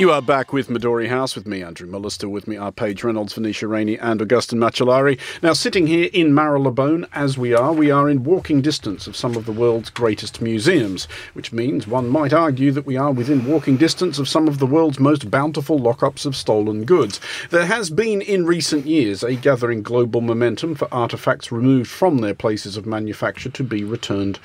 You 0.04 0.12
are 0.12 0.22
back 0.22 0.52
with 0.52 0.68
Midori 0.68 1.08
House 1.08 1.34
with 1.34 1.48
me, 1.48 1.64
Andrew 1.64 1.88
Mueller, 1.88 2.10
still 2.10 2.28
with 2.28 2.46
me 2.46 2.58
are 2.58 2.74
Paige 2.74 3.06
Reynolds, 3.06 3.32
Venetia 3.36 3.70
Rainey, 3.70 3.98
and 3.98 4.22
Augustin 4.22 4.60
Macellari. 4.60 5.18
Now, 5.42 5.54
sitting 5.54 5.88
here 5.88 6.10
in 6.12 6.34
Marylebone, 6.34 7.08
as 7.14 7.38
we 7.38 7.54
are, 7.54 7.72
we 7.72 7.90
are 7.90 8.10
in 8.10 8.26
walking 8.26 8.62
distance 8.62 9.08
of 9.08 9.16
some 9.16 9.38
of 9.38 9.46
the 9.46 9.54
world's 9.54 9.90
greatest 9.90 10.42
museums, 10.42 11.08
which 11.32 11.54
means 11.54 11.88
one 11.88 12.10
might 12.10 12.34
argue 12.34 12.70
that 12.74 12.86
we 12.86 12.98
are 12.98 13.14
within 13.14 13.46
walking 13.46 13.78
distance 13.78 14.20
of 14.20 14.28
some 14.28 14.50
of 14.50 14.60
the 14.60 14.68
world's 14.68 15.00
most 15.00 15.32
bountiful 15.32 15.80
lockups 15.80 16.26
of 16.26 16.36
stolen 16.36 16.84
goods. 16.84 17.22
There 17.50 17.68
has 17.68 17.90
been 17.90 18.22
in 18.22 18.46
recent 18.46 18.86
years 18.86 19.24
a 19.24 19.36
gathering 19.36 19.84
global 19.84 20.20
momentum 20.20 20.76
for 20.76 20.90
artefacts 20.90 21.50
removed 21.50 21.90
from 21.90 22.18
their 22.18 22.36
places 22.36 22.76
of 22.76 22.86
manufacture 22.86 23.52
to 23.52 23.64
be 23.64 23.86
returned 23.86 24.38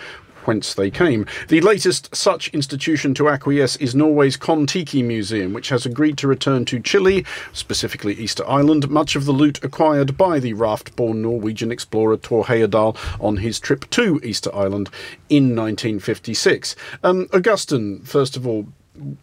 whence 0.45 0.75
they 0.75 0.91
came. 0.91 1.27
The 1.49 1.61
latest 1.61 2.15
such 2.15 2.49
institution 2.49 3.15
to 3.15 3.29
acquiesce 3.29 3.77
is 3.77 3.95
Norway's 3.95 4.37
Kon-Tiki 4.37 5.03
Museum, 5.03 5.53
which 5.53 5.69
has 5.69 5.87
agreed 5.87 6.19
to 6.19 6.29
return 6.29 6.65
to 6.67 6.81
Chile, 6.81 7.25
specifically 7.53 8.15
Easter 8.15 8.49
Island, 8.49 8.89
much 8.89 9.17
of 9.17 9.25
the 9.25 9.33
loot 9.33 9.63
acquired 9.63 10.17
by 10.17 10.39
the 10.39 10.53
raft-born 10.55 11.23
Norwegian 11.23 11.71
explorer 11.71 12.17
Tor 12.17 12.45
Heyerdahl 12.45 12.97
on 13.21 13.39
his 13.39 13.61
trip 13.61 13.89
to 13.91 14.21
Easter 14.23 14.55
Island 14.55 14.91
in 15.29 15.55
1956. 15.55 16.77
Um, 17.03 17.29
Augustin, 17.33 18.01
first 18.01 18.37
of 18.37 18.47
all, 18.47 18.67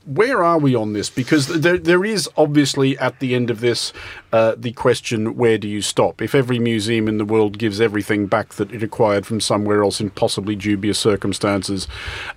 where 0.05 0.43
are 0.43 0.57
we 0.57 0.75
on 0.75 0.93
this? 0.93 1.09
Because 1.09 1.47
there, 1.47 1.77
there 1.77 2.05
is 2.05 2.29
obviously 2.37 2.97
at 2.97 3.19
the 3.19 3.35
end 3.35 3.49
of 3.49 3.59
this 3.59 3.93
uh, 4.31 4.55
the 4.57 4.71
question: 4.71 5.35
where 5.35 5.57
do 5.57 5.67
you 5.67 5.81
stop? 5.81 6.21
If 6.21 6.35
every 6.35 6.59
museum 6.59 7.07
in 7.07 7.17
the 7.17 7.25
world 7.25 7.57
gives 7.57 7.81
everything 7.81 8.27
back 8.27 8.55
that 8.55 8.71
it 8.71 8.83
acquired 8.83 9.25
from 9.25 9.41
somewhere 9.41 9.83
else 9.83 9.99
in 9.99 10.09
possibly 10.09 10.55
dubious 10.55 10.99
circumstances, 10.99 11.87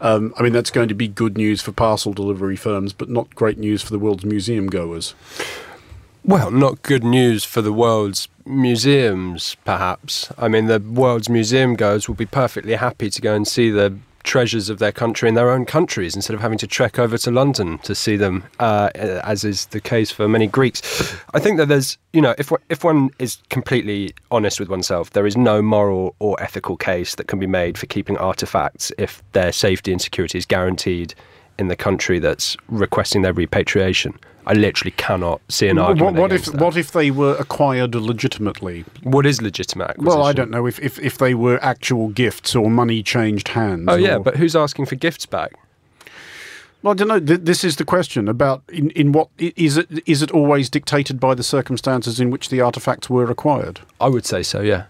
um, 0.00 0.34
I 0.36 0.42
mean 0.42 0.52
that's 0.52 0.70
going 0.70 0.88
to 0.88 0.94
be 0.94 1.08
good 1.08 1.36
news 1.36 1.62
for 1.62 1.72
parcel 1.72 2.12
delivery 2.12 2.56
firms, 2.56 2.92
but 2.92 3.08
not 3.08 3.34
great 3.34 3.58
news 3.58 3.82
for 3.82 3.90
the 3.90 3.98
world's 3.98 4.24
museum 4.24 4.66
goers. 4.66 5.14
Well, 6.24 6.50
not 6.50 6.82
good 6.82 7.04
news 7.04 7.44
for 7.44 7.62
the 7.62 7.72
world's 7.72 8.28
museums, 8.44 9.56
perhaps. 9.64 10.30
I 10.36 10.48
mean, 10.48 10.66
the 10.66 10.78
world's 10.80 11.30
museum 11.30 11.74
goers 11.74 12.06
will 12.06 12.16
be 12.16 12.26
perfectly 12.26 12.74
happy 12.74 13.08
to 13.08 13.22
go 13.22 13.34
and 13.34 13.48
see 13.48 13.70
the 13.70 13.96
treasures 14.28 14.68
of 14.68 14.78
their 14.78 14.92
country 14.92 15.26
in 15.26 15.34
their 15.34 15.50
own 15.50 15.64
countries 15.64 16.14
instead 16.14 16.34
of 16.34 16.40
having 16.40 16.58
to 16.58 16.66
trek 16.66 16.98
over 16.98 17.16
to 17.16 17.30
London 17.30 17.78
to 17.78 17.94
see 17.94 18.14
them, 18.14 18.44
uh, 18.60 18.90
as 18.94 19.42
is 19.42 19.66
the 19.66 19.80
case 19.80 20.10
for 20.10 20.28
many 20.28 20.46
Greeks. 20.46 20.80
I 21.32 21.40
think 21.40 21.56
that 21.56 21.68
there's, 21.68 21.96
you 22.12 22.20
know, 22.20 22.34
if 22.36 22.52
if 22.68 22.84
one 22.84 23.10
is 23.18 23.38
completely 23.48 24.12
honest 24.30 24.60
with 24.60 24.68
oneself, 24.68 25.10
there 25.10 25.26
is 25.26 25.36
no 25.36 25.62
moral 25.62 26.14
or 26.18 26.40
ethical 26.42 26.76
case 26.76 27.14
that 27.14 27.26
can 27.26 27.38
be 27.38 27.46
made 27.46 27.78
for 27.78 27.86
keeping 27.86 28.18
artifacts 28.18 28.92
if 28.98 29.22
their 29.32 29.50
safety 29.50 29.92
and 29.92 30.02
security 30.02 30.36
is 30.36 30.44
guaranteed 30.44 31.14
in 31.58 31.68
the 31.68 31.76
country 31.76 32.18
that's 32.18 32.56
requesting 32.68 33.22
their 33.22 33.32
repatriation. 33.32 34.18
I 34.46 34.54
literally 34.54 34.92
cannot 34.92 35.42
see 35.50 35.68
an 35.68 35.78
argument. 35.78 36.16
What, 36.16 36.20
what 36.22 36.32
if 36.32 36.46
that. 36.46 36.54
what 36.60 36.76
if 36.76 36.92
they 36.92 37.10
were 37.10 37.34
acquired 37.36 37.94
legitimately? 37.94 38.84
What 39.02 39.26
is 39.26 39.42
legitimate? 39.42 39.98
Well, 39.98 40.22
I 40.22 40.32
don't 40.32 40.50
know 40.50 40.66
if, 40.66 40.78
if 40.80 40.98
if 41.00 41.18
they 41.18 41.34
were 41.34 41.58
actual 41.62 42.08
gifts 42.08 42.56
or 42.56 42.70
money 42.70 43.02
changed 43.02 43.48
hands. 43.48 43.84
Oh 43.88 43.96
yeah, 43.96 44.18
but 44.18 44.36
who's 44.36 44.56
asking 44.56 44.86
for 44.86 44.94
gifts 44.94 45.26
back? 45.26 45.52
Well, 46.82 46.92
I 46.92 46.94
don't 46.94 47.08
know. 47.08 47.20
Th- 47.20 47.40
This 47.40 47.62
is 47.64 47.76
the 47.76 47.84
question 47.84 48.28
about 48.28 48.62
in, 48.68 48.90
in 48.92 49.12
what 49.12 49.28
is 49.38 49.76
it 49.76 49.88
is 50.06 50.22
it 50.22 50.30
always 50.30 50.70
dictated 50.70 51.20
by 51.20 51.34
the 51.34 51.42
circumstances 51.42 52.18
in 52.18 52.30
which 52.30 52.48
the 52.48 52.60
artifacts 52.62 53.10
were 53.10 53.30
acquired? 53.30 53.80
I 54.00 54.08
would 54.08 54.24
say 54.24 54.42
so. 54.42 54.62
Yeah. 54.62 54.84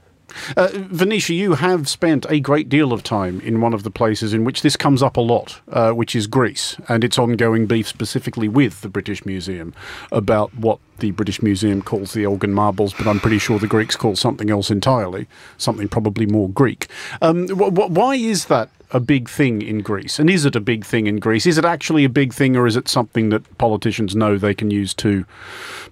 Uh, 0.56 0.68
Venetia, 0.72 1.34
you 1.34 1.54
have 1.54 1.88
spent 1.88 2.26
a 2.28 2.40
great 2.40 2.68
deal 2.68 2.92
of 2.92 3.02
time 3.02 3.40
in 3.40 3.60
one 3.60 3.74
of 3.74 3.82
the 3.82 3.90
places 3.90 4.34
in 4.34 4.44
which 4.44 4.62
this 4.62 4.76
comes 4.76 5.02
up 5.02 5.16
a 5.16 5.20
lot, 5.20 5.60
uh, 5.70 5.92
which 5.92 6.14
is 6.14 6.26
Greece, 6.26 6.76
and 6.88 7.04
its 7.04 7.18
ongoing 7.18 7.66
beef 7.66 7.88
specifically 7.88 8.48
with 8.48 8.80
the 8.80 8.88
British 8.88 9.24
Museum 9.24 9.74
about 10.12 10.54
what 10.54 10.78
the 10.98 11.10
British 11.12 11.42
Museum 11.42 11.80
calls 11.82 12.12
the 12.12 12.24
Elgin 12.24 12.52
marbles, 12.52 12.92
but 12.92 13.06
I'm 13.06 13.20
pretty 13.20 13.38
sure 13.38 13.58
the 13.58 13.66
Greeks 13.66 13.96
call 13.96 14.16
something 14.16 14.50
else 14.50 14.70
entirely, 14.70 15.28
something 15.56 15.88
probably 15.88 16.26
more 16.26 16.48
Greek. 16.48 16.88
Um, 17.22 17.48
wh- 17.48 17.70
wh- 17.72 17.90
why 17.90 18.14
is 18.16 18.46
that 18.46 18.70
a 18.90 19.00
big 19.00 19.28
thing 19.28 19.62
in 19.62 19.82
Greece? 19.82 20.18
And 20.18 20.30
is 20.30 20.44
it 20.44 20.56
a 20.56 20.60
big 20.60 20.84
thing 20.84 21.06
in 21.06 21.18
Greece? 21.18 21.46
Is 21.46 21.58
it 21.58 21.64
actually 21.64 22.04
a 22.04 22.08
big 22.08 22.32
thing, 22.32 22.56
or 22.56 22.66
is 22.66 22.76
it 22.76 22.88
something 22.88 23.28
that 23.28 23.58
politicians 23.58 24.16
know 24.16 24.38
they 24.38 24.54
can 24.54 24.70
use 24.70 24.94
to 24.94 25.24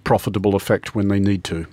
profitable 0.03 0.55
effect 0.55 0.95
when 0.95 1.07
they 1.07 1.19
need 1.19 1.43
to? 1.45 1.67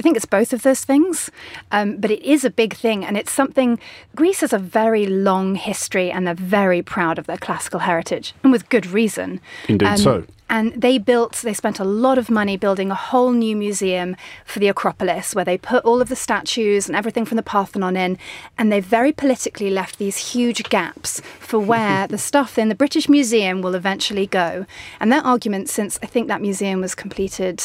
I 0.00 0.02
think 0.02 0.16
it's 0.16 0.24
both 0.24 0.54
of 0.54 0.62
those 0.62 0.82
things, 0.82 1.30
um, 1.70 1.98
but 1.98 2.10
it 2.10 2.22
is 2.22 2.42
a 2.42 2.48
big 2.48 2.74
thing, 2.74 3.04
and 3.04 3.18
it's 3.18 3.30
something. 3.30 3.78
Greece 4.16 4.40
has 4.40 4.54
a 4.54 4.58
very 4.58 5.04
long 5.04 5.56
history, 5.56 6.10
and 6.10 6.26
they're 6.26 6.32
very 6.32 6.80
proud 6.80 7.18
of 7.18 7.26
their 7.26 7.36
classical 7.36 7.80
heritage, 7.80 8.32
and 8.42 8.50
with 8.50 8.66
good 8.70 8.86
reason. 8.86 9.42
Indeed 9.68 9.86
Um, 9.86 9.96
so. 9.98 10.24
And 10.48 10.72
they 10.72 10.96
built, 10.96 11.34
they 11.44 11.52
spent 11.52 11.78
a 11.78 11.84
lot 11.84 12.16
of 12.16 12.30
money 12.30 12.56
building 12.56 12.90
a 12.90 12.94
whole 12.94 13.30
new 13.30 13.54
museum 13.54 14.16
for 14.46 14.58
the 14.58 14.68
Acropolis, 14.68 15.34
where 15.34 15.44
they 15.44 15.58
put 15.58 15.84
all 15.84 16.00
of 16.00 16.08
the 16.08 16.16
statues 16.16 16.88
and 16.88 16.96
everything 16.96 17.26
from 17.26 17.36
the 17.36 17.42
Parthenon 17.42 17.94
in, 17.94 18.16
and 18.56 18.72
they 18.72 18.80
very 18.80 19.12
politically 19.12 19.68
left 19.68 19.98
these 19.98 20.32
huge 20.32 20.62
gaps 20.70 21.20
for 21.38 21.58
where 21.72 22.06
the 22.06 22.18
stuff 22.18 22.56
in 22.56 22.70
the 22.70 22.74
British 22.74 23.06
Museum 23.06 23.60
will 23.60 23.74
eventually 23.74 24.26
go. 24.26 24.64
And 24.98 25.12
their 25.12 25.24
argument, 25.24 25.68
since 25.68 25.98
I 26.02 26.06
think 26.06 26.26
that 26.28 26.40
museum 26.40 26.80
was 26.80 26.94
completed 26.94 27.62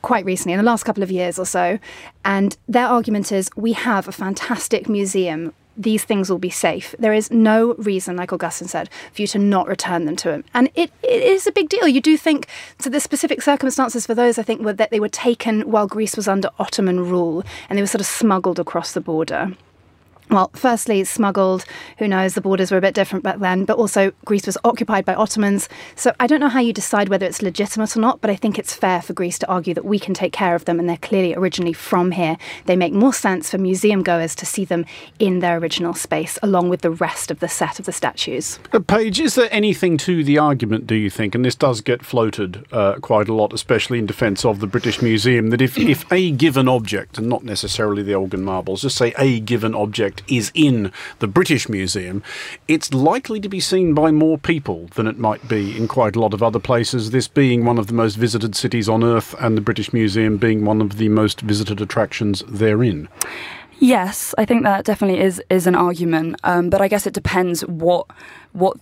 quite 0.00 0.24
recently, 0.24 0.52
in 0.52 0.58
the 0.58 0.64
last 0.64 0.84
couple 0.84 1.02
of 1.02 1.10
years 1.10 1.38
or 1.38 1.44
so. 1.44 1.78
And 2.24 2.56
their 2.66 2.86
argument 2.86 3.32
is 3.32 3.50
we 3.56 3.72
have 3.72 4.08
a 4.08 4.12
fantastic 4.12 4.88
museum. 4.88 5.52
These 5.76 6.04
things 6.04 6.28
will 6.28 6.38
be 6.38 6.50
safe. 6.50 6.94
There 6.98 7.14
is 7.14 7.30
no 7.30 7.74
reason, 7.74 8.16
like 8.16 8.32
Augustin 8.32 8.68
said, 8.68 8.90
for 9.12 9.22
you 9.22 9.26
to 9.28 9.38
not 9.38 9.66
return 9.66 10.04
them 10.04 10.16
to 10.16 10.30
him. 10.30 10.44
And 10.52 10.70
it, 10.74 10.92
it 11.02 11.22
is 11.22 11.46
a 11.46 11.52
big 11.52 11.68
deal. 11.68 11.88
You 11.88 12.00
do 12.00 12.16
think, 12.16 12.46
so 12.78 12.90
the 12.90 13.00
specific 13.00 13.40
circumstances 13.40 14.06
for 14.06 14.14
those, 14.14 14.38
I 14.38 14.42
think, 14.42 14.60
were 14.60 14.74
that 14.74 14.90
they 14.90 15.00
were 15.00 15.08
taken 15.08 15.70
while 15.70 15.86
Greece 15.86 16.16
was 16.16 16.28
under 16.28 16.50
Ottoman 16.58 17.00
rule 17.00 17.42
and 17.68 17.78
they 17.78 17.82
were 17.82 17.86
sort 17.86 18.00
of 18.00 18.06
smuggled 18.06 18.58
across 18.58 18.92
the 18.92 19.00
border. 19.00 19.52
Well, 20.30 20.50
firstly, 20.54 21.04
smuggled. 21.04 21.64
Who 21.98 22.08
knows? 22.08 22.34
The 22.34 22.40
borders 22.40 22.70
were 22.70 22.78
a 22.78 22.80
bit 22.80 22.94
different 22.94 23.22
back 23.22 23.38
then, 23.38 23.64
but 23.64 23.76
also 23.76 24.12
Greece 24.24 24.46
was 24.46 24.56
occupied 24.64 25.04
by 25.04 25.14
Ottomans. 25.14 25.68
So 25.94 26.14
I 26.18 26.26
don't 26.26 26.40
know 26.40 26.48
how 26.48 26.60
you 26.60 26.72
decide 26.72 27.10
whether 27.10 27.26
it's 27.26 27.42
legitimate 27.42 27.96
or 27.96 28.00
not, 28.00 28.22
but 28.22 28.30
I 28.30 28.36
think 28.36 28.58
it's 28.58 28.74
fair 28.74 29.02
for 29.02 29.12
Greece 29.12 29.38
to 29.40 29.48
argue 29.48 29.74
that 29.74 29.84
we 29.84 29.98
can 29.98 30.14
take 30.14 30.32
care 30.32 30.54
of 30.54 30.64
them 30.64 30.80
and 30.80 30.88
they're 30.88 30.96
clearly 30.96 31.34
originally 31.34 31.74
from 31.74 32.12
here. 32.12 32.38
They 32.64 32.76
make 32.76 32.94
more 32.94 33.12
sense 33.12 33.50
for 33.50 33.58
museum 33.58 34.02
goers 34.02 34.34
to 34.36 34.46
see 34.46 34.64
them 34.64 34.86
in 35.18 35.40
their 35.40 35.58
original 35.58 35.92
space, 35.92 36.38
along 36.42 36.70
with 36.70 36.80
the 36.80 36.90
rest 36.90 37.30
of 37.30 37.40
the 37.40 37.48
set 37.48 37.78
of 37.78 37.84
the 37.84 37.92
statues. 37.92 38.58
Uh, 38.72 38.80
Paige, 38.80 39.20
is 39.20 39.34
there 39.34 39.48
anything 39.52 39.98
to 39.98 40.24
the 40.24 40.38
argument, 40.38 40.86
do 40.86 40.94
you 40.94 41.10
think, 41.10 41.34
and 41.34 41.44
this 41.44 41.54
does 41.54 41.82
get 41.82 42.04
floated 42.04 42.64
uh, 42.72 42.94
quite 43.00 43.28
a 43.28 43.34
lot, 43.34 43.52
especially 43.52 43.98
in 43.98 44.06
defence 44.06 44.44
of 44.44 44.60
the 44.60 44.66
British 44.66 45.02
Museum, 45.02 45.50
that 45.50 45.60
if, 45.60 45.76
if 45.76 46.10
a 46.10 46.30
given 46.30 46.68
object, 46.68 47.18
and 47.18 47.28
not 47.28 47.44
necessarily 47.44 48.02
the 48.02 48.12
Elgin 48.12 48.42
marbles, 48.42 48.82
just 48.82 48.96
say 48.96 49.12
a 49.18 49.40
given 49.40 49.74
object 49.74 50.21
is 50.28 50.50
in 50.54 50.92
the 51.18 51.26
British 51.26 51.68
Museum, 51.68 52.22
it's 52.68 52.92
likely 52.92 53.40
to 53.40 53.48
be 53.48 53.60
seen 53.60 53.94
by 53.94 54.10
more 54.10 54.38
people 54.38 54.88
than 54.94 55.06
it 55.06 55.18
might 55.18 55.48
be 55.48 55.76
in 55.76 55.88
quite 55.88 56.16
a 56.16 56.20
lot 56.20 56.34
of 56.34 56.42
other 56.42 56.58
places, 56.58 57.10
this 57.10 57.28
being 57.28 57.64
one 57.64 57.78
of 57.78 57.86
the 57.86 57.94
most 57.94 58.16
visited 58.16 58.54
cities 58.54 58.88
on 58.88 59.04
Earth 59.04 59.34
and 59.40 59.56
the 59.56 59.60
British 59.60 59.92
Museum 59.92 60.36
being 60.36 60.64
one 60.64 60.80
of 60.80 60.96
the 60.98 61.08
most 61.08 61.40
visited 61.40 61.80
attractions 61.80 62.42
therein? 62.48 63.08
Yes, 63.78 64.32
I 64.38 64.44
think 64.44 64.62
that 64.62 64.84
definitely 64.84 65.20
is 65.20 65.42
is 65.50 65.66
an 65.66 65.74
argument, 65.74 66.36
um, 66.44 66.70
but 66.70 66.80
I 66.80 66.86
guess 66.86 67.04
it 67.04 67.14
depends 67.14 67.62
what 67.62 68.06
what 68.52 68.76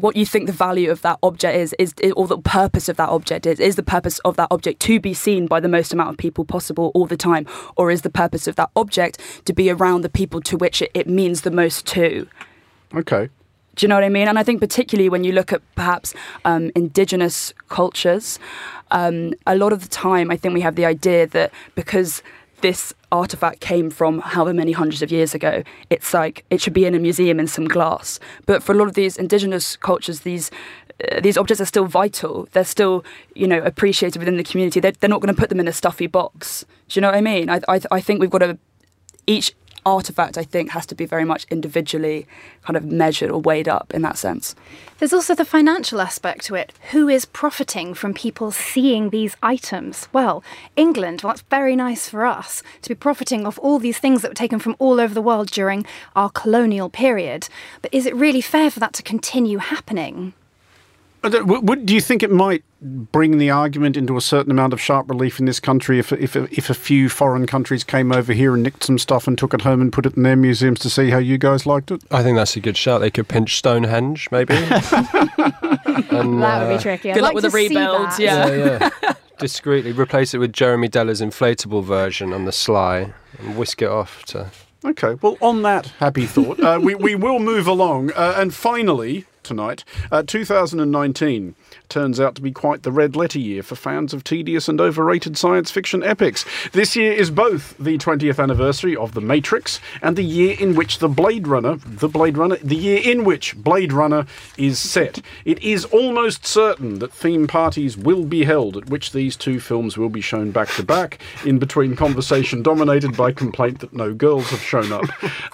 what 0.00 0.16
you 0.16 0.26
think 0.26 0.46
the 0.46 0.52
value 0.52 0.90
of 0.90 1.02
that 1.02 1.18
object 1.22 1.56
is, 1.56 1.74
is, 1.78 1.94
is, 2.00 2.12
or 2.12 2.26
the 2.26 2.38
purpose 2.38 2.88
of 2.88 2.96
that 2.96 3.08
object 3.08 3.46
is. 3.46 3.60
Is 3.60 3.76
the 3.76 3.82
purpose 3.82 4.18
of 4.20 4.36
that 4.36 4.48
object 4.50 4.80
to 4.80 5.00
be 5.00 5.14
seen 5.14 5.46
by 5.46 5.60
the 5.60 5.68
most 5.68 5.92
amount 5.92 6.10
of 6.10 6.16
people 6.16 6.44
possible 6.44 6.92
all 6.94 7.06
the 7.06 7.16
time, 7.16 7.46
or 7.76 7.90
is 7.90 8.02
the 8.02 8.10
purpose 8.10 8.46
of 8.46 8.56
that 8.56 8.70
object 8.76 9.20
to 9.46 9.52
be 9.52 9.70
around 9.70 10.02
the 10.02 10.08
people 10.08 10.40
to 10.42 10.56
which 10.56 10.82
it, 10.82 10.90
it 10.94 11.08
means 11.08 11.42
the 11.42 11.50
most 11.50 11.86
to? 11.86 12.28
Okay. 12.94 13.28
Do 13.76 13.84
you 13.84 13.88
know 13.88 13.96
what 13.96 14.04
I 14.04 14.08
mean? 14.08 14.26
And 14.26 14.38
I 14.38 14.42
think 14.42 14.60
particularly 14.60 15.10
when 15.10 15.22
you 15.22 15.32
look 15.32 15.52
at 15.52 15.60
perhaps 15.74 16.14
um, 16.46 16.70
indigenous 16.74 17.52
cultures, 17.68 18.38
um, 18.90 19.34
a 19.46 19.54
lot 19.54 19.72
of 19.72 19.82
the 19.82 19.88
time 19.88 20.30
I 20.30 20.36
think 20.36 20.54
we 20.54 20.62
have 20.62 20.76
the 20.76 20.86
idea 20.86 21.26
that 21.26 21.52
because 21.74 22.22
this 22.60 22.94
artifact 23.12 23.60
came 23.60 23.90
from 23.90 24.20
however 24.20 24.54
many 24.54 24.72
hundreds 24.72 25.02
of 25.02 25.10
years 25.10 25.34
ago, 25.34 25.62
it's 25.90 26.12
like 26.14 26.44
it 26.50 26.60
should 26.60 26.72
be 26.72 26.84
in 26.84 26.94
a 26.94 26.98
museum 26.98 27.38
in 27.38 27.46
some 27.46 27.66
glass. 27.66 28.18
But 28.46 28.62
for 28.62 28.72
a 28.72 28.74
lot 28.74 28.88
of 28.88 28.94
these 28.94 29.16
indigenous 29.16 29.76
cultures, 29.76 30.20
these 30.20 30.50
uh, 31.12 31.20
these 31.20 31.36
objects 31.36 31.60
are 31.60 31.66
still 31.66 31.84
vital. 31.84 32.48
They're 32.52 32.64
still, 32.64 33.04
you 33.34 33.46
know, 33.46 33.62
appreciated 33.62 34.18
within 34.18 34.38
the 34.38 34.44
community. 34.44 34.80
They're, 34.80 34.92
they're 34.92 35.10
not 35.10 35.20
going 35.20 35.34
to 35.34 35.38
put 35.38 35.50
them 35.50 35.60
in 35.60 35.68
a 35.68 35.72
stuffy 35.72 36.06
box. 36.06 36.64
Do 36.88 36.98
you 36.98 37.02
know 37.02 37.08
what 37.08 37.16
I 37.16 37.20
mean? 37.20 37.50
I, 37.50 37.60
I, 37.68 37.80
I 37.90 38.00
think 38.00 38.20
we've 38.20 38.30
got 38.30 38.38
to 38.38 38.58
each 39.26 39.54
artifact 39.86 40.36
I 40.36 40.42
think 40.42 40.70
has 40.72 40.84
to 40.86 40.94
be 40.94 41.06
very 41.06 41.24
much 41.24 41.46
individually 41.50 42.26
kind 42.62 42.76
of 42.76 42.84
measured 42.84 43.30
or 43.30 43.40
weighed 43.40 43.68
up 43.68 43.94
in 43.94 44.02
that 44.02 44.18
sense. 44.18 44.54
There's 44.98 45.12
also 45.12 45.34
the 45.34 45.44
financial 45.44 46.00
aspect 46.00 46.44
to 46.46 46.54
it. 46.56 46.72
Who 46.90 47.08
is 47.08 47.24
profiting 47.24 47.94
from 47.94 48.12
people 48.12 48.50
seeing 48.50 49.10
these 49.10 49.36
items? 49.42 50.08
Well, 50.12 50.42
England, 50.74 51.22
well, 51.22 51.32
that's 51.32 51.42
very 51.50 51.76
nice 51.76 52.08
for 52.08 52.26
us 52.26 52.62
to 52.82 52.88
be 52.88 52.94
profiting 52.94 53.46
off 53.46 53.58
all 53.62 53.78
these 53.78 53.98
things 53.98 54.22
that 54.22 54.30
were 54.30 54.34
taken 54.34 54.58
from 54.58 54.76
all 54.78 55.00
over 55.00 55.14
the 55.14 55.22
world 55.22 55.50
during 55.50 55.86
our 56.14 56.30
colonial 56.30 56.90
period. 56.90 57.48
But 57.80 57.94
is 57.94 58.06
it 58.06 58.14
really 58.16 58.40
fair 58.40 58.70
for 58.70 58.80
that 58.80 58.92
to 58.94 59.02
continue 59.02 59.58
happening? 59.58 60.14
I 60.14 60.14
don't- 60.16 60.32
w- 60.32 60.32
would- 60.32 61.15
Do 61.28 61.94
you 61.94 62.00
think 62.00 62.22
it 62.22 62.30
might 62.30 62.62
bring 62.80 63.38
the 63.38 63.50
argument 63.50 63.96
into 63.96 64.16
a 64.16 64.20
certain 64.20 64.50
amount 64.50 64.72
of 64.72 64.80
sharp 64.80 65.08
relief 65.08 65.38
in 65.38 65.46
this 65.46 65.58
country 65.58 65.98
if, 65.98 66.12
if, 66.12 66.36
if 66.36 66.70
a 66.70 66.74
few 66.74 67.08
foreign 67.08 67.46
countries 67.46 67.84
came 67.84 68.12
over 68.12 68.32
here 68.32 68.54
and 68.54 68.62
nicked 68.62 68.84
some 68.84 68.98
stuff 68.98 69.26
and 69.26 69.38
took 69.38 69.54
it 69.54 69.62
home 69.62 69.80
and 69.80 69.92
put 69.92 70.06
it 70.06 70.16
in 70.16 70.22
their 70.22 70.36
museums 70.36 70.78
to 70.80 70.90
see 70.90 71.10
how 71.10 71.18
you 71.18 71.38
guys 71.38 71.66
liked 71.66 71.90
it? 71.90 72.02
I 72.10 72.22
think 72.22 72.36
that's 72.36 72.56
a 72.56 72.60
good 72.60 72.76
shout. 72.76 73.00
They 73.00 73.10
could 73.10 73.28
pinch 73.28 73.56
Stonehenge, 73.56 74.28
maybe. 74.30 74.54
and, 74.56 74.68
that 74.70 76.12
would 76.12 76.42
uh, 76.42 76.76
be 76.76 76.82
tricky. 76.82 77.10
I'd 77.10 77.14
good 77.14 77.22
luck 77.22 77.34
like 77.34 77.34
with 77.34 77.44
to 77.44 77.50
the 77.50 77.56
see 77.56 77.68
rebuild, 77.68 78.18
yeah. 78.18 78.46
yeah, 78.48 78.90
yeah. 79.02 79.12
Discreetly 79.38 79.92
replace 79.92 80.32
it 80.34 80.38
with 80.38 80.52
Jeremy 80.52 80.88
Deller's 80.88 81.20
inflatable 81.20 81.84
version 81.84 82.32
on 82.32 82.44
the 82.44 82.52
sly 82.52 83.12
and 83.38 83.56
whisk 83.56 83.82
it 83.82 83.88
off 83.88 84.24
to. 84.26 84.50
Okay, 84.84 85.14
well, 85.20 85.36
on 85.40 85.62
that 85.62 85.86
happy 85.98 86.26
thought, 86.26 86.60
uh, 86.60 86.78
we, 86.80 86.94
we 86.94 87.14
will 87.14 87.40
move 87.40 87.66
along. 87.66 88.12
Uh, 88.12 88.34
and 88.36 88.54
finally, 88.54 89.24
tonight, 89.46 89.84
uh, 90.10 90.22
2019 90.22 91.54
turns 91.88 92.20
out 92.20 92.34
to 92.36 92.42
be 92.42 92.52
quite 92.52 92.82
the 92.82 92.92
red 92.92 93.16
letter 93.16 93.38
year 93.38 93.62
for 93.62 93.76
fans 93.76 94.12
of 94.12 94.24
tedious 94.24 94.68
and 94.68 94.80
overrated 94.80 95.36
science 95.36 95.70
fiction 95.70 96.02
epics. 96.02 96.44
This 96.72 96.96
year 96.96 97.12
is 97.12 97.30
both 97.30 97.76
the 97.78 97.98
20th 97.98 98.42
anniversary 98.42 98.96
of 98.96 99.14
The 99.14 99.20
Matrix 99.20 99.80
and 100.02 100.16
the 100.16 100.22
year 100.22 100.56
in 100.58 100.74
which 100.74 100.98
the 100.98 101.08
Blade 101.08 101.46
Runner, 101.46 101.76
the 101.76 102.08
Blade 102.08 102.36
Runner, 102.36 102.56
the 102.56 102.76
year 102.76 103.00
in 103.02 103.24
which 103.24 103.56
Blade 103.56 103.92
Runner 103.92 104.26
is 104.56 104.78
set. 104.78 105.20
It 105.44 105.62
is 105.62 105.84
almost 105.86 106.46
certain 106.46 106.98
that 106.98 107.12
theme 107.12 107.46
parties 107.46 107.96
will 107.96 108.24
be 108.24 108.44
held 108.44 108.76
at 108.76 108.88
which 108.88 109.12
these 109.12 109.36
two 109.36 109.60
films 109.60 109.96
will 109.96 110.08
be 110.08 110.20
shown 110.20 110.50
back 110.50 110.68
to 110.70 110.82
back, 110.82 111.18
in 111.44 111.58
between 111.58 111.96
conversation 111.96 112.62
dominated 112.62 113.16
by 113.16 113.32
complaint 113.32 113.80
that 113.80 113.92
no 113.92 114.14
girls 114.14 114.50
have 114.50 114.62
shown 114.62 114.92
up. 114.92 115.04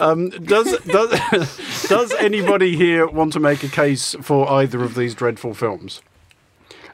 Um, 0.01 0.31
does 0.31 0.79
does 0.83 1.87
does 1.89 2.13
anybody 2.15 2.77
here 2.77 3.07
want 3.07 3.33
to 3.35 3.41
make 3.41 3.63
a 3.63 3.69
case 3.69 4.15
for 4.21 4.49
either 4.51 4.83
of 4.83 4.95
these 4.95 5.15
dreadful 5.15 5.55
films? 5.55 6.03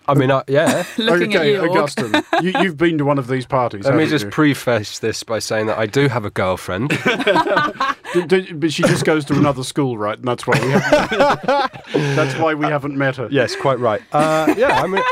I 0.08 0.14
mean, 0.14 0.30
uh, 0.30 0.42
yeah. 0.48 0.84
Looking 0.98 1.36
okay, 1.36 1.56
at 1.56 1.62
you, 1.62 1.70
Augustin, 1.70 2.24
you, 2.42 2.52
you've 2.62 2.76
been 2.76 2.96
to 2.98 3.04
one 3.04 3.18
of 3.18 3.28
these 3.28 3.44
parties. 3.44 3.84
Let 3.84 3.94
me 3.94 4.06
just 4.06 4.24
you? 4.24 4.30
preface 4.30 4.98
this 4.98 5.22
by 5.22 5.38
saying 5.38 5.66
that 5.66 5.78
I 5.78 5.86
do 5.86 6.08
have 6.08 6.24
a 6.24 6.30
girlfriend. 6.30 6.88
D- 8.14 8.24
d- 8.26 8.52
but 8.54 8.72
she 8.72 8.82
just 8.84 9.04
goes 9.04 9.24
to 9.26 9.34
another 9.34 9.62
school, 9.62 9.98
right? 9.98 10.16
And 10.16 10.26
that's 10.26 10.46
why 10.46 10.58
we 10.64 10.70
haven't. 10.70 11.18
that's 12.16 12.38
why 12.38 12.54
we 12.54 12.64
haven't 12.64 12.96
met 12.96 13.16
her. 13.16 13.28
yes, 13.30 13.54
quite 13.54 13.78
right. 13.78 14.00
Uh, 14.12 14.54
yeah, 14.56 14.82
I 14.82 14.86
mean, 14.86 15.02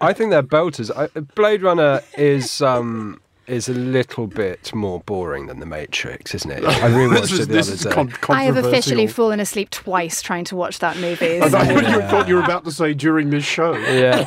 I 0.00 0.12
think 0.12 0.30
they're 0.30 0.42
belters. 0.42 0.90
I, 0.94 1.06
Blade 1.36 1.62
Runner 1.62 2.00
is 2.18 2.60
um, 2.60 3.20
is 3.46 3.68
a 3.68 3.74
little 3.74 4.26
bit 4.26 4.74
more 4.74 5.00
boring 5.00 5.46
than 5.46 5.60
The 5.60 5.66
Matrix, 5.66 6.34
isn't 6.34 6.50
it? 6.50 6.64
I 6.64 6.88
rewatched 6.90 7.20
this 7.20 7.32
is, 7.32 7.40
it 7.40 7.48
the 7.48 7.54
this 7.54 7.86
other 7.86 8.04
day. 8.06 8.12
con- 8.20 8.36
I 8.36 8.44
have 8.44 8.56
officially 8.56 9.06
fallen 9.06 9.40
asleep 9.40 9.70
twice 9.70 10.22
trying 10.22 10.44
to 10.46 10.56
watch 10.56 10.78
that 10.80 10.96
movie. 10.98 11.40
I 11.42 11.48
thought 11.48 11.66
you, 11.68 12.00
thought 12.02 12.28
you 12.28 12.34
were 12.36 12.42
about 12.42 12.64
to 12.64 12.72
say 12.72 12.94
during 12.94 13.30
this 13.30 13.44
show. 13.44 13.74
Yeah. 13.76 14.24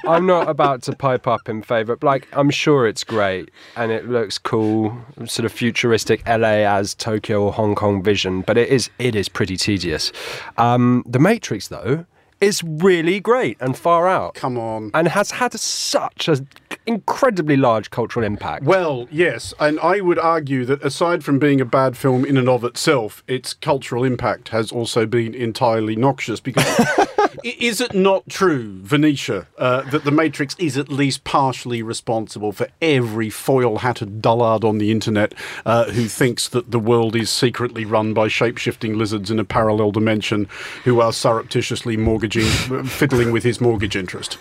I'm 0.06 0.26
not 0.26 0.48
about 0.48 0.82
to 0.82 0.92
pipe 0.94 1.26
up 1.26 1.48
in 1.48 1.62
favour. 1.62 1.96
But 1.96 2.06
Like, 2.06 2.28
I'm 2.32 2.50
sure 2.50 2.86
it's 2.86 3.04
great 3.04 3.50
and 3.76 3.90
it 3.92 4.08
looks 4.08 4.38
cool, 4.38 4.96
sort 5.26 5.44
of 5.44 5.52
futuristic 5.52 6.26
LA 6.26 6.64
as 6.66 6.94
Tokyo 6.94 7.42
or 7.44 7.52
Hong 7.52 7.74
Kong 7.74 8.02
vision, 8.02 8.42
but 8.42 8.56
it 8.56 8.68
is 8.68 8.90
it 8.98 9.14
is 9.14 9.28
pretty 9.28 9.56
tedious. 9.56 10.12
Um, 10.58 11.02
the 11.06 11.18
Matrix, 11.18 11.68
though, 11.68 12.06
is 12.40 12.62
really 12.62 13.20
great 13.20 13.56
and 13.60 13.76
far 13.76 14.08
out. 14.08 14.34
Come 14.34 14.58
on. 14.58 14.90
and 14.94 15.08
has 15.08 15.32
had 15.32 15.58
such 15.58 16.28
an 16.28 16.48
incredibly 16.86 17.56
large 17.56 17.90
cultural 17.90 18.24
impact. 18.24 18.64
Well, 18.64 19.08
yes, 19.10 19.54
and 19.58 19.80
I 19.80 20.00
would 20.00 20.18
argue 20.18 20.64
that 20.66 20.82
aside 20.84 21.24
from 21.24 21.38
being 21.38 21.60
a 21.60 21.64
bad 21.64 21.96
film 21.96 22.24
in 22.24 22.36
and 22.36 22.48
of 22.48 22.64
itself, 22.64 23.22
its 23.26 23.54
cultural 23.54 24.04
impact 24.04 24.50
has 24.50 24.70
also 24.70 25.06
been 25.06 25.34
entirely 25.34 25.96
noxious 25.96 26.40
because 26.40 26.64
is 27.44 27.80
it 27.80 27.94
not 27.94 28.28
true, 28.28 28.80
Venetia, 28.82 29.46
uh, 29.58 29.82
that 29.90 30.04
The 30.04 30.10
Matrix 30.10 30.54
is 30.58 30.76
at 30.76 30.88
least 30.88 31.24
partially 31.24 31.82
responsible 31.82 32.52
for 32.52 32.68
every 32.80 33.30
foil 33.30 33.78
hatted 33.78 34.20
dullard 34.22 34.64
on 34.64 34.78
the 34.78 34.90
internet 34.90 35.34
uh, 35.64 35.90
who 35.90 36.06
thinks 36.06 36.48
that 36.50 36.70
the 36.70 36.78
world 36.78 37.16
is 37.16 37.30
secretly 37.30 37.84
run 37.84 38.14
by 38.14 38.28
shape 38.28 38.58
shifting 38.58 38.96
lizards 38.96 39.30
in 39.30 39.38
a 39.38 39.44
parallel 39.44 39.90
dimension 39.90 40.48
who 40.84 41.00
are 41.00 41.12
surreptitiously 41.12 41.96
mortgaging, 42.26 42.84
fiddling 42.86 43.32
with 43.32 43.44
his 43.44 43.60
mortgage 43.60 43.96
interest? 43.96 44.38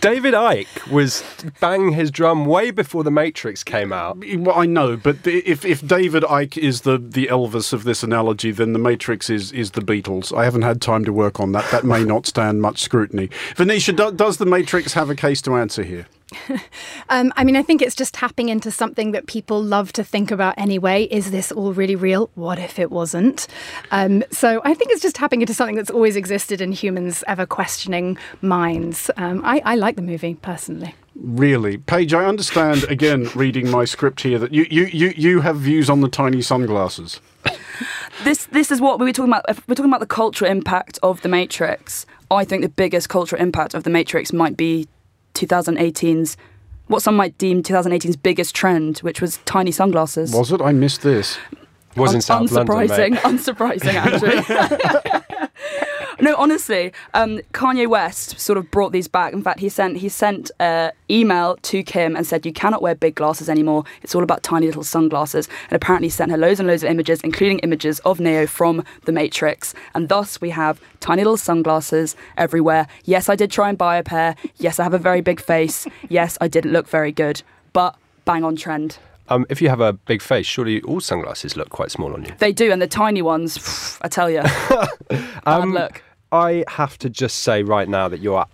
David 0.00 0.34
Icke 0.34 0.90
was 0.90 1.22
banging 1.60 1.92
his 1.92 2.10
drum 2.10 2.46
way 2.46 2.70
before 2.70 3.02
The 3.02 3.10
Matrix 3.10 3.64
came 3.64 3.92
out. 3.92 4.18
Well, 4.36 4.56
I 4.56 4.64
know, 4.64 4.96
but 4.96 5.26
if 5.26 5.64
if 5.64 5.86
David 5.86 6.22
Icke 6.22 6.56
is 6.56 6.82
the, 6.82 6.96
the 6.96 7.26
Elvis 7.26 7.72
of 7.72 7.84
this 7.84 8.02
analogy, 8.02 8.52
then 8.52 8.72
the 8.72 8.78
Matrix 8.78 9.28
is 9.28 9.52
is 9.52 9.72
the 9.72 9.80
Beatles. 9.82 10.36
I 10.36 10.44
haven't 10.44 10.62
had 10.62 10.80
time 10.80 11.04
to 11.04 11.12
work 11.12 11.40
on 11.40 11.52
that. 11.52 11.70
That 11.70 11.84
may 11.84 12.04
not 12.04 12.26
stand 12.26 12.62
much 12.62 12.80
scrutiny. 12.80 13.30
Venetia, 13.56 13.92
do, 13.92 14.12
does 14.12 14.36
the 14.38 14.46
Matrix 14.46 14.94
have 14.94 15.10
a 15.10 15.14
case 15.14 15.42
to 15.42 15.56
answer 15.56 15.82
here? 15.82 16.06
Um, 17.08 17.32
I 17.36 17.44
mean, 17.44 17.54
I 17.54 17.62
think 17.62 17.82
it's 17.82 17.94
just 17.94 18.14
tapping 18.14 18.48
into 18.48 18.72
something 18.72 19.12
that 19.12 19.28
people 19.28 19.62
love 19.62 19.92
to 19.92 20.02
think 20.02 20.32
about 20.32 20.54
anyway. 20.58 21.04
Is 21.04 21.30
this 21.30 21.52
all 21.52 21.72
really 21.72 21.94
real? 21.94 22.30
What 22.34 22.58
if 22.58 22.80
it 22.80 22.90
wasn't? 22.90 23.46
Um, 23.92 24.24
so 24.32 24.60
I 24.64 24.74
think 24.74 24.90
it's 24.90 25.02
just 25.02 25.14
tapping 25.14 25.40
into 25.40 25.54
something 25.54 25.76
that's 25.76 25.90
always 25.90 26.16
existed 26.16 26.60
in 26.60 26.72
humans' 26.72 27.22
ever 27.28 27.46
questioning 27.46 28.18
minds. 28.42 29.08
Um, 29.16 29.40
I, 29.44 29.62
I 29.64 29.76
like 29.76 29.94
the 29.94 30.02
movie 30.02 30.34
personally. 30.34 30.96
Really, 31.14 31.78
Paige, 31.78 32.12
I 32.12 32.24
understand 32.24 32.82
again 32.84 33.30
reading 33.36 33.70
my 33.70 33.84
script 33.84 34.22
here 34.22 34.40
that 34.40 34.52
you 34.52 34.66
you 34.68 34.86
you, 34.86 35.14
you 35.16 35.40
have 35.42 35.58
views 35.58 35.88
on 35.88 36.00
the 36.00 36.08
tiny 36.08 36.42
sunglasses. 36.42 37.20
this 38.24 38.46
this 38.46 38.72
is 38.72 38.80
what 38.80 38.98
we 38.98 39.06
were 39.06 39.12
talking 39.12 39.32
about. 39.32 39.44
If 39.48 39.66
we're 39.68 39.76
talking 39.76 39.92
about 39.92 40.00
the 40.00 40.06
cultural 40.06 40.50
impact 40.50 40.98
of 41.04 41.22
the 41.22 41.28
Matrix, 41.28 42.04
I 42.32 42.44
think 42.44 42.62
the 42.62 42.68
biggest 42.68 43.08
cultural 43.08 43.40
impact 43.40 43.74
of 43.74 43.84
the 43.84 43.90
Matrix 43.90 44.32
might 44.32 44.56
be 44.56 44.88
2018's 45.36 46.36
what 46.88 47.02
some 47.02 47.16
might 47.16 47.36
deem 47.38 47.62
2018's 47.62 48.16
biggest 48.16 48.54
trend, 48.54 48.98
which 48.98 49.20
was 49.20 49.38
tiny 49.38 49.72
sunglasses. 49.72 50.32
Was 50.32 50.52
it? 50.52 50.60
I 50.60 50.72
missed 50.72 51.02
this. 51.02 51.36
Was 51.96 52.12
in 52.12 52.16
Un- 52.18 52.22
South 52.22 52.42
unsurprising, 52.50 52.88
London, 52.88 53.12
mate. 53.14 53.22
unsurprising, 53.22 53.94
actually. 53.94 55.10
no, 56.20 56.34
honestly, 56.36 56.92
um, 57.14 57.38
Kanye 57.52 57.86
West 57.86 58.38
sort 58.40 58.56
of 58.58 58.70
brought 58.70 58.92
these 58.92 59.08
back. 59.08 59.32
In 59.32 59.42
fact, 59.42 59.60
he 59.60 59.68
sent 59.68 59.98
he 59.98 60.08
sent 60.08 60.50
an 60.60 60.92
email 61.10 61.56
to 61.62 61.82
Kim 61.82 62.16
and 62.16 62.26
said, 62.26 62.46
"You 62.46 62.52
cannot 62.52 62.82
wear 62.82 62.94
big 62.94 63.14
glasses 63.14 63.48
anymore. 63.48 63.84
It's 64.02 64.14
all 64.14 64.22
about 64.22 64.42
tiny 64.42 64.66
little 64.66 64.84
sunglasses." 64.84 65.48
And 65.70 65.76
apparently, 65.76 66.08
sent 66.08 66.30
her 66.30 66.38
loads 66.38 66.60
and 66.60 66.66
loads 66.68 66.82
of 66.82 66.90
images, 66.90 67.20
including 67.22 67.58
images 67.60 67.98
of 68.00 68.20
Neo 68.20 68.46
from 68.46 68.84
The 69.04 69.12
Matrix. 69.12 69.74
And 69.94 70.08
thus, 70.08 70.40
we 70.40 70.50
have 70.50 70.80
tiny 71.00 71.22
little 71.22 71.36
sunglasses 71.36 72.16
everywhere. 72.36 72.86
Yes, 73.04 73.28
I 73.28 73.36
did 73.36 73.50
try 73.50 73.68
and 73.68 73.76
buy 73.78 73.96
a 73.96 74.02
pair. 74.02 74.36
Yes, 74.56 74.78
I 74.78 74.84
have 74.84 74.94
a 74.94 74.98
very 74.98 75.20
big 75.20 75.40
face. 75.40 75.86
Yes, 76.08 76.38
I 76.40 76.48
didn't 76.48 76.72
look 76.72 76.88
very 76.88 77.12
good, 77.12 77.42
but 77.72 77.96
bang 78.24 78.44
on 78.44 78.56
trend. 78.56 78.98
Um, 79.28 79.44
if 79.50 79.60
you 79.60 79.68
have 79.68 79.80
a 79.80 79.92
big 79.92 80.22
face, 80.22 80.46
surely 80.46 80.80
all 80.82 81.00
sunglasses 81.00 81.56
look 81.56 81.68
quite 81.70 81.90
small 81.90 82.12
on 82.14 82.24
you. 82.24 82.32
They 82.38 82.52
do, 82.52 82.70
and 82.70 82.80
the 82.80 82.86
tiny 82.86 83.22
ones, 83.22 83.98
I 84.00 84.06
tell 84.08 84.30
you, 84.30 84.42
bad 85.10 85.20
Um, 85.46 85.72
look. 85.74 86.02
I 86.32 86.64
have 86.68 86.98
to 86.98 87.10
just 87.10 87.40
say 87.40 87.62
right 87.62 87.88
now 87.88 88.08
that 88.08 88.20
you 88.20 88.34
are 88.34 88.46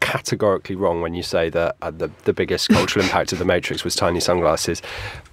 categorically 0.00 0.74
wrong 0.74 1.00
when 1.00 1.14
you 1.14 1.22
say 1.22 1.50
that 1.50 1.76
uh, 1.82 1.90
the, 1.90 2.10
the 2.24 2.32
biggest 2.32 2.68
cultural 2.68 3.04
impact 3.04 3.32
of 3.32 3.38
The 3.38 3.44
Matrix 3.44 3.84
was 3.84 3.94
tiny 3.94 4.20
sunglasses. 4.20 4.82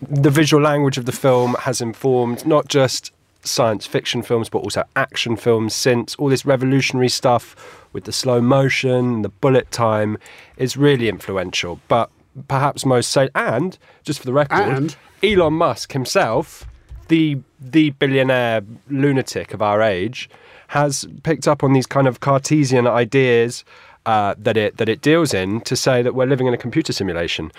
The 0.01 0.29
visual 0.29 0.61
language 0.61 0.97
of 0.97 1.05
the 1.05 1.11
film 1.11 1.55
has 1.61 1.81
informed 1.81 2.45
not 2.45 2.67
just 2.67 3.11
science 3.43 3.85
fiction 3.85 4.21
films, 4.21 4.49
but 4.49 4.59
also 4.59 4.83
action 4.95 5.35
films 5.35 5.73
since. 5.73 6.15
All 6.15 6.29
this 6.29 6.45
revolutionary 6.45 7.09
stuff 7.09 7.87
with 7.93 8.03
the 8.03 8.11
slow 8.11 8.41
motion, 8.41 9.21
the 9.21 9.29
bullet 9.29 9.71
time 9.71 10.17
is 10.57 10.77
really 10.77 11.09
influential. 11.09 11.79
But 11.87 12.09
perhaps 12.47 12.85
most 12.85 13.09
say, 13.11 13.29
and 13.33 13.77
just 14.03 14.19
for 14.19 14.25
the 14.25 14.33
record, 14.33 14.59
And? 14.59 14.95
Elon 15.23 15.53
Musk 15.53 15.93
himself, 15.93 16.65
the 17.07 17.39
the 17.59 17.91
billionaire 17.91 18.61
lunatic 18.89 19.53
of 19.53 19.61
our 19.61 19.81
age, 19.81 20.29
has 20.67 21.07
picked 21.23 21.47
up 21.47 21.63
on 21.63 21.73
these 21.73 21.87
kind 21.87 22.07
of 22.07 22.19
Cartesian 22.19 22.87
ideas 22.87 23.63
uh, 24.05 24.35
that 24.37 24.55
it 24.55 24.77
that 24.77 24.87
it 24.87 25.01
deals 25.01 25.33
in 25.33 25.59
to 25.61 25.75
say 25.75 26.01
that 26.01 26.15
we're 26.15 26.25
living 26.25 26.47
in 26.47 26.53
a 26.53 26.57
computer 26.57 26.93
simulation. 26.93 27.51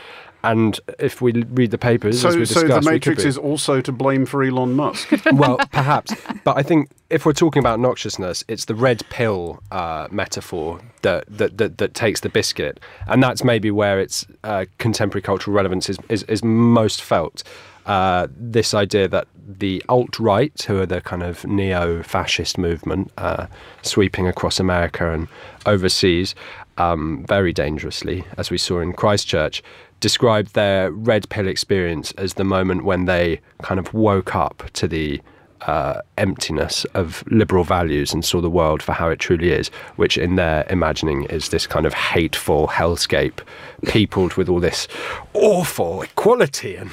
And 0.44 0.78
if 1.00 1.20
we 1.20 1.32
read 1.32 1.72
the 1.72 1.78
papers, 1.78 2.24
as 2.24 2.32
So 2.32 2.44
so 2.44 2.66
the 2.66 2.80
Matrix 2.80 3.24
is 3.24 3.36
also 3.36 3.80
to 3.80 3.90
blame 3.90 4.24
for 4.24 4.42
Elon 4.42 4.74
Musk. 4.74 5.10
well, 5.32 5.58
perhaps. 5.72 6.14
But 6.44 6.56
I 6.56 6.62
think 6.62 6.90
if 7.10 7.26
we're 7.26 7.32
talking 7.32 7.60
about 7.60 7.80
noxiousness, 7.80 8.44
it's 8.46 8.66
the 8.66 8.74
red 8.74 9.02
pill 9.10 9.60
uh, 9.72 10.06
metaphor 10.10 10.80
that, 11.02 11.24
that, 11.28 11.58
that, 11.58 11.78
that 11.78 11.94
takes 11.94 12.20
the 12.20 12.28
biscuit. 12.28 12.78
And 13.08 13.20
that's 13.22 13.42
maybe 13.42 13.70
where 13.72 13.98
its 13.98 14.26
uh, 14.44 14.66
contemporary 14.78 15.22
cultural 15.22 15.56
relevance 15.56 15.88
is, 15.88 15.98
is, 16.08 16.22
is 16.24 16.44
most 16.44 17.02
felt. 17.02 17.42
Uh, 17.88 18.27
this 18.37 18.74
idea 18.74 19.09
that 19.09 19.27
the 19.48 19.83
alt 19.88 20.18
right, 20.18 20.62
who 20.62 20.79
are 20.79 20.87
the 20.87 21.01
kind 21.01 21.22
of 21.22 21.46
neo 21.46 22.03
fascist 22.03 22.59
movement 22.59 23.11
uh, 23.16 23.46
sweeping 23.81 24.29
across 24.29 24.61
America 24.61 25.11
and 25.11 25.27
overseas 25.64 26.35
um, 26.77 27.24
very 27.27 27.53
dangerously, 27.53 28.24
as 28.37 28.51
we 28.51 28.59
saw 28.59 28.81
in 28.81 28.92
Christchurch, 28.92 29.62
described 30.01 30.55
their 30.55 30.90
red 30.90 31.31
pill 31.31 31.48
experience 31.48 32.12
as 32.12 32.35
the 32.35 32.44
moment 32.44 32.85
when 32.85 33.07
they 33.07 33.40
kind 33.62 33.81
of 33.81 33.94
woke 33.94 34.35
up 34.35 34.64
to 34.74 34.87
the 34.87 35.20
uh, 35.62 36.01
emptiness 36.16 36.85
of 36.94 37.24
liberal 37.29 37.64
values 37.64 38.12
and 38.12 38.24
saw 38.24 38.40
the 38.40 38.51
world 38.51 38.83
for 38.83 38.92
how 38.92 39.09
it 39.09 39.18
truly 39.18 39.51
is, 39.51 39.68
which 39.96 40.16
in 40.16 40.37
their 40.37 40.64
imagining 40.70 41.24
is 41.24 41.48
this 41.48 41.66
kind 41.66 41.87
of 41.87 41.94
hateful 41.94 42.68
hellscape, 42.68 43.40
peopled 43.87 44.35
with 44.35 44.48
all 44.48 44.61
this 44.61 44.87
awful 45.35 46.03
equality 46.03 46.77
and 46.77 46.90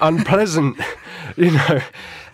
unpleasant, 0.00 0.78
you 1.36 1.52
know, 1.52 1.80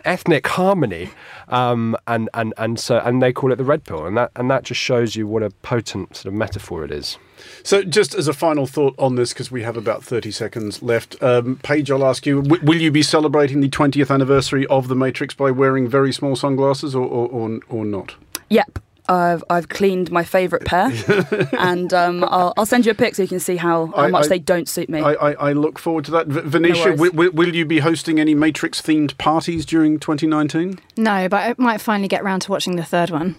ethnic 0.05 0.47
harmony. 0.47 1.11
Um, 1.49 1.97
and, 2.07 2.31
and, 2.33 2.55
and 2.57 2.81
so 2.81 2.99
and 2.99 3.21
they 3.21 3.31
call 3.31 3.53
it 3.53 3.57
the 3.57 3.65
red 3.65 3.85
pill, 3.85 4.07
and 4.07 4.17
that 4.17 4.31
and 4.37 4.51
that 4.51 4.63
just 4.63 4.81
shows 4.81 5.17
you 5.17 5.27
what 5.27 5.43
a 5.43 5.51
potent 5.51 6.17
sort 6.17 6.27
of 6.27 6.35
metaphor 6.35 6.83
it 6.83 6.91
is. 6.91 7.19
So, 7.63 7.83
just 7.83 8.15
as 8.15 8.27
a 8.27 8.33
final 8.33 8.67
thought 8.67 8.95
on 8.99 9.17
this, 9.17 9.33
because 9.33 9.51
we 9.51 9.63
have 9.63 9.77
about 9.77 10.03
30 10.03 10.31
seconds 10.31 10.83
left, 10.83 11.23
um, 11.23 11.57
Paige, 11.63 11.91
I'll 11.91 12.07
ask 12.07 12.25
you 12.25 12.43
w- 12.43 12.65
will 12.65 12.81
you 12.81 12.91
be 12.91 13.03
celebrating 13.03 13.61
the 13.61 13.69
20th 13.69 14.11
anniversary 14.11 14.67
of 14.69 14.89
The 14.89 14.95
Matrix 14.95 15.35
by 15.35 15.51
wearing 15.51 15.89
very 15.89 16.13
small 16.13 16.37
sunglasses 16.37 16.95
or, 16.95 17.07
or, 17.07 17.29
or, 17.29 17.61
or 17.69 17.85
not? 17.85 18.15
Yep. 18.49 18.79
I've 19.13 19.45
I've 19.51 19.69
cleaned 19.69 20.11
my 20.11 20.25
favourite 20.25 20.65
pair, 20.65 20.91
and 21.59 21.93
um, 21.93 22.25
I'll, 22.25 22.53
I'll 22.57 22.67
send 22.67 22.87
you 22.87 22.93
a 22.93 22.95
pic 22.95 23.15
so 23.15 23.23
you 23.23 23.29
can 23.29 23.41
see 23.41 23.57
how, 23.57 23.87
how 23.87 23.95
I- 24.05 24.09
much 24.09 24.25
I- 24.25 24.29
they 24.29 24.39
don't 24.39 24.69
suit 24.69 24.89
me. 24.89 25.01
I, 25.01 25.13
I, 25.13 25.33
I 25.33 25.53
look 25.53 25.79
forward 25.79 26.05
to 26.07 26.11
that. 26.13 26.27
V- 26.27 26.41
Venetia, 26.41 26.85
worries. 26.85 26.99
wi- 26.99 27.11
wi- 27.13 27.31
will 27.33 27.55
you 27.55 27.65
be 27.65 27.79
hosting 27.81 28.19
any 28.19 28.35
Matrix 28.35 28.81
themed 28.83 29.17
parties 29.19 29.65
during 29.67 29.99
2019? 29.99 30.79
No, 30.97 31.29
but 31.29 31.37
I 31.37 31.55
might 31.59 31.81
finally 31.81 32.09
get 32.09 32.25
round 32.25 32.43
to 32.43 32.51
watching 32.51 32.77
the 32.77 32.85
third 32.85 33.11
one. 33.11 33.37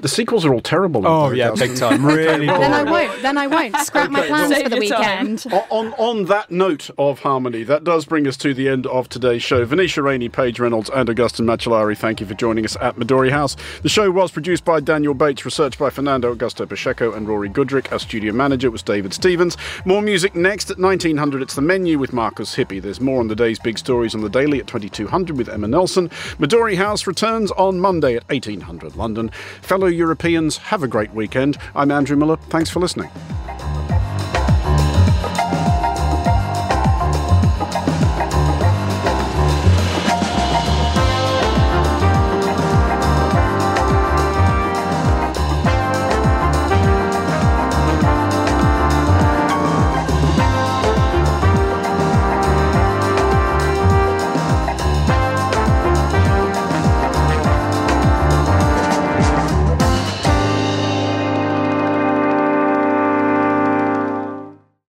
The 0.00 0.08
sequels 0.08 0.44
are 0.44 0.54
all 0.54 0.60
terrible. 0.60 1.06
Oh 1.06 1.30
yeah, 1.32 1.52
big 1.58 1.76
time. 1.76 2.04
Really. 2.06 2.46
Then 2.46 2.72
I 2.72 2.82
won't. 2.84 3.22
Then 3.22 3.36
I 3.36 3.46
won't. 3.48 3.76
Scrap 3.78 4.10
my 4.10 4.26
plans 4.26 4.50
well- 4.52 4.62
for 4.62 4.68
the 4.68 4.76
Save 4.76 4.88
your 4.90 4.98
time. 4.98 5.30
weekend. 5.34 5.46
On, 5.70 5.92
on 5.94 6.24
that 6.26 6.50
note 6.50 6.88
of 6.98 7.18
harmony, 7.20 7.64
that 7.64 7.82
does 7.84 8.04
bring 8.04 8.26
us 8.28 8.36
to 8.38 8.54
the 8.54 8.68
end 8.68 8.86
of 8.86 9.08
today's 9.08 9.42
show. 9.42 9.64
Venetia 9.64 10.02
Rainey, 10.02 10.28
Paige 10.28 10.60
Reynolds, 10.60 10.88
and 10.94 11.08
Augustin 11.08 11.46
Macellari, 11.46 11.96
thank 11.96 12.20
you 12.20 12.26
for 12.26 12.34
joining 12.34 12.64
us 12.64 12.76
at 12.80 12.96
Midori 12.96 13.30
House. 13.30 13.56
The 13.82 13.88
show 13.88 14.10
was 14.10 14.30
produced 14.30 14.64
by 14.64 14.80
Daniel 14.80 15.14
Bates, 15.14 15.44
researched 15.44 15.78
by 15.78 15.90
Fernando 15.90 16.34
Augusto 16.34 16.68
Pacheco 16.68 17.12
and 17.12 17.26
Rory 17.28 17.48
Goodrick. 17.48 17.90
Our 17.92 17.98
studio 17.98 18.32
manager 18.32 18.70
was 18.70 18.82
David 18.82 19.12
Stevens. 19.12 19.56
More 19.84 20.00
music 20.02 20.34
next 20.36 20.70
at 20.70 20.78
1900. 20.78 21.42
It's 21.42 21.54
the 21.56 21.60
menu 21.62 21.98
with 21.98 22.12
Markus 22.12 22.54
Hippi. 22.54 22.80
There's 22.80 23.00
more 23.00 23.18
on 23.20 23.26
the 23.28 23.34
day's 23.36 23.58
big 23.58 23.78
stories 23.78 24.14
on 24.14 24.20
the 24.20 24.28
daily 24.30 24.60
at 24.60 24.66
2200 24.68 25.36
with 25.36 25.48
Emma 25.48 25.66
Nelson. 25.66 26.08
Midori 26.38 26.76
House 26.76 27.06
returns 27.06 27.50
on 27.52 27.80
Monday 27.80 28.14
at 28.16 28.28
1800 28.28 28.94
London. 28.96 29.30
Fellow 29.88 29.96
Europeans, 29.96 30.58
have 30.58 30.82
a 30.82 30.86
great 30.86 31.14
weekend. 31.14 31.56
I'm 31.74 31.90
Andrew 31.90 32.14
Mueller. 32.14 32.36
Thanks 32.50 32.68
for 32.68 32.78
listening. 32.78 33.08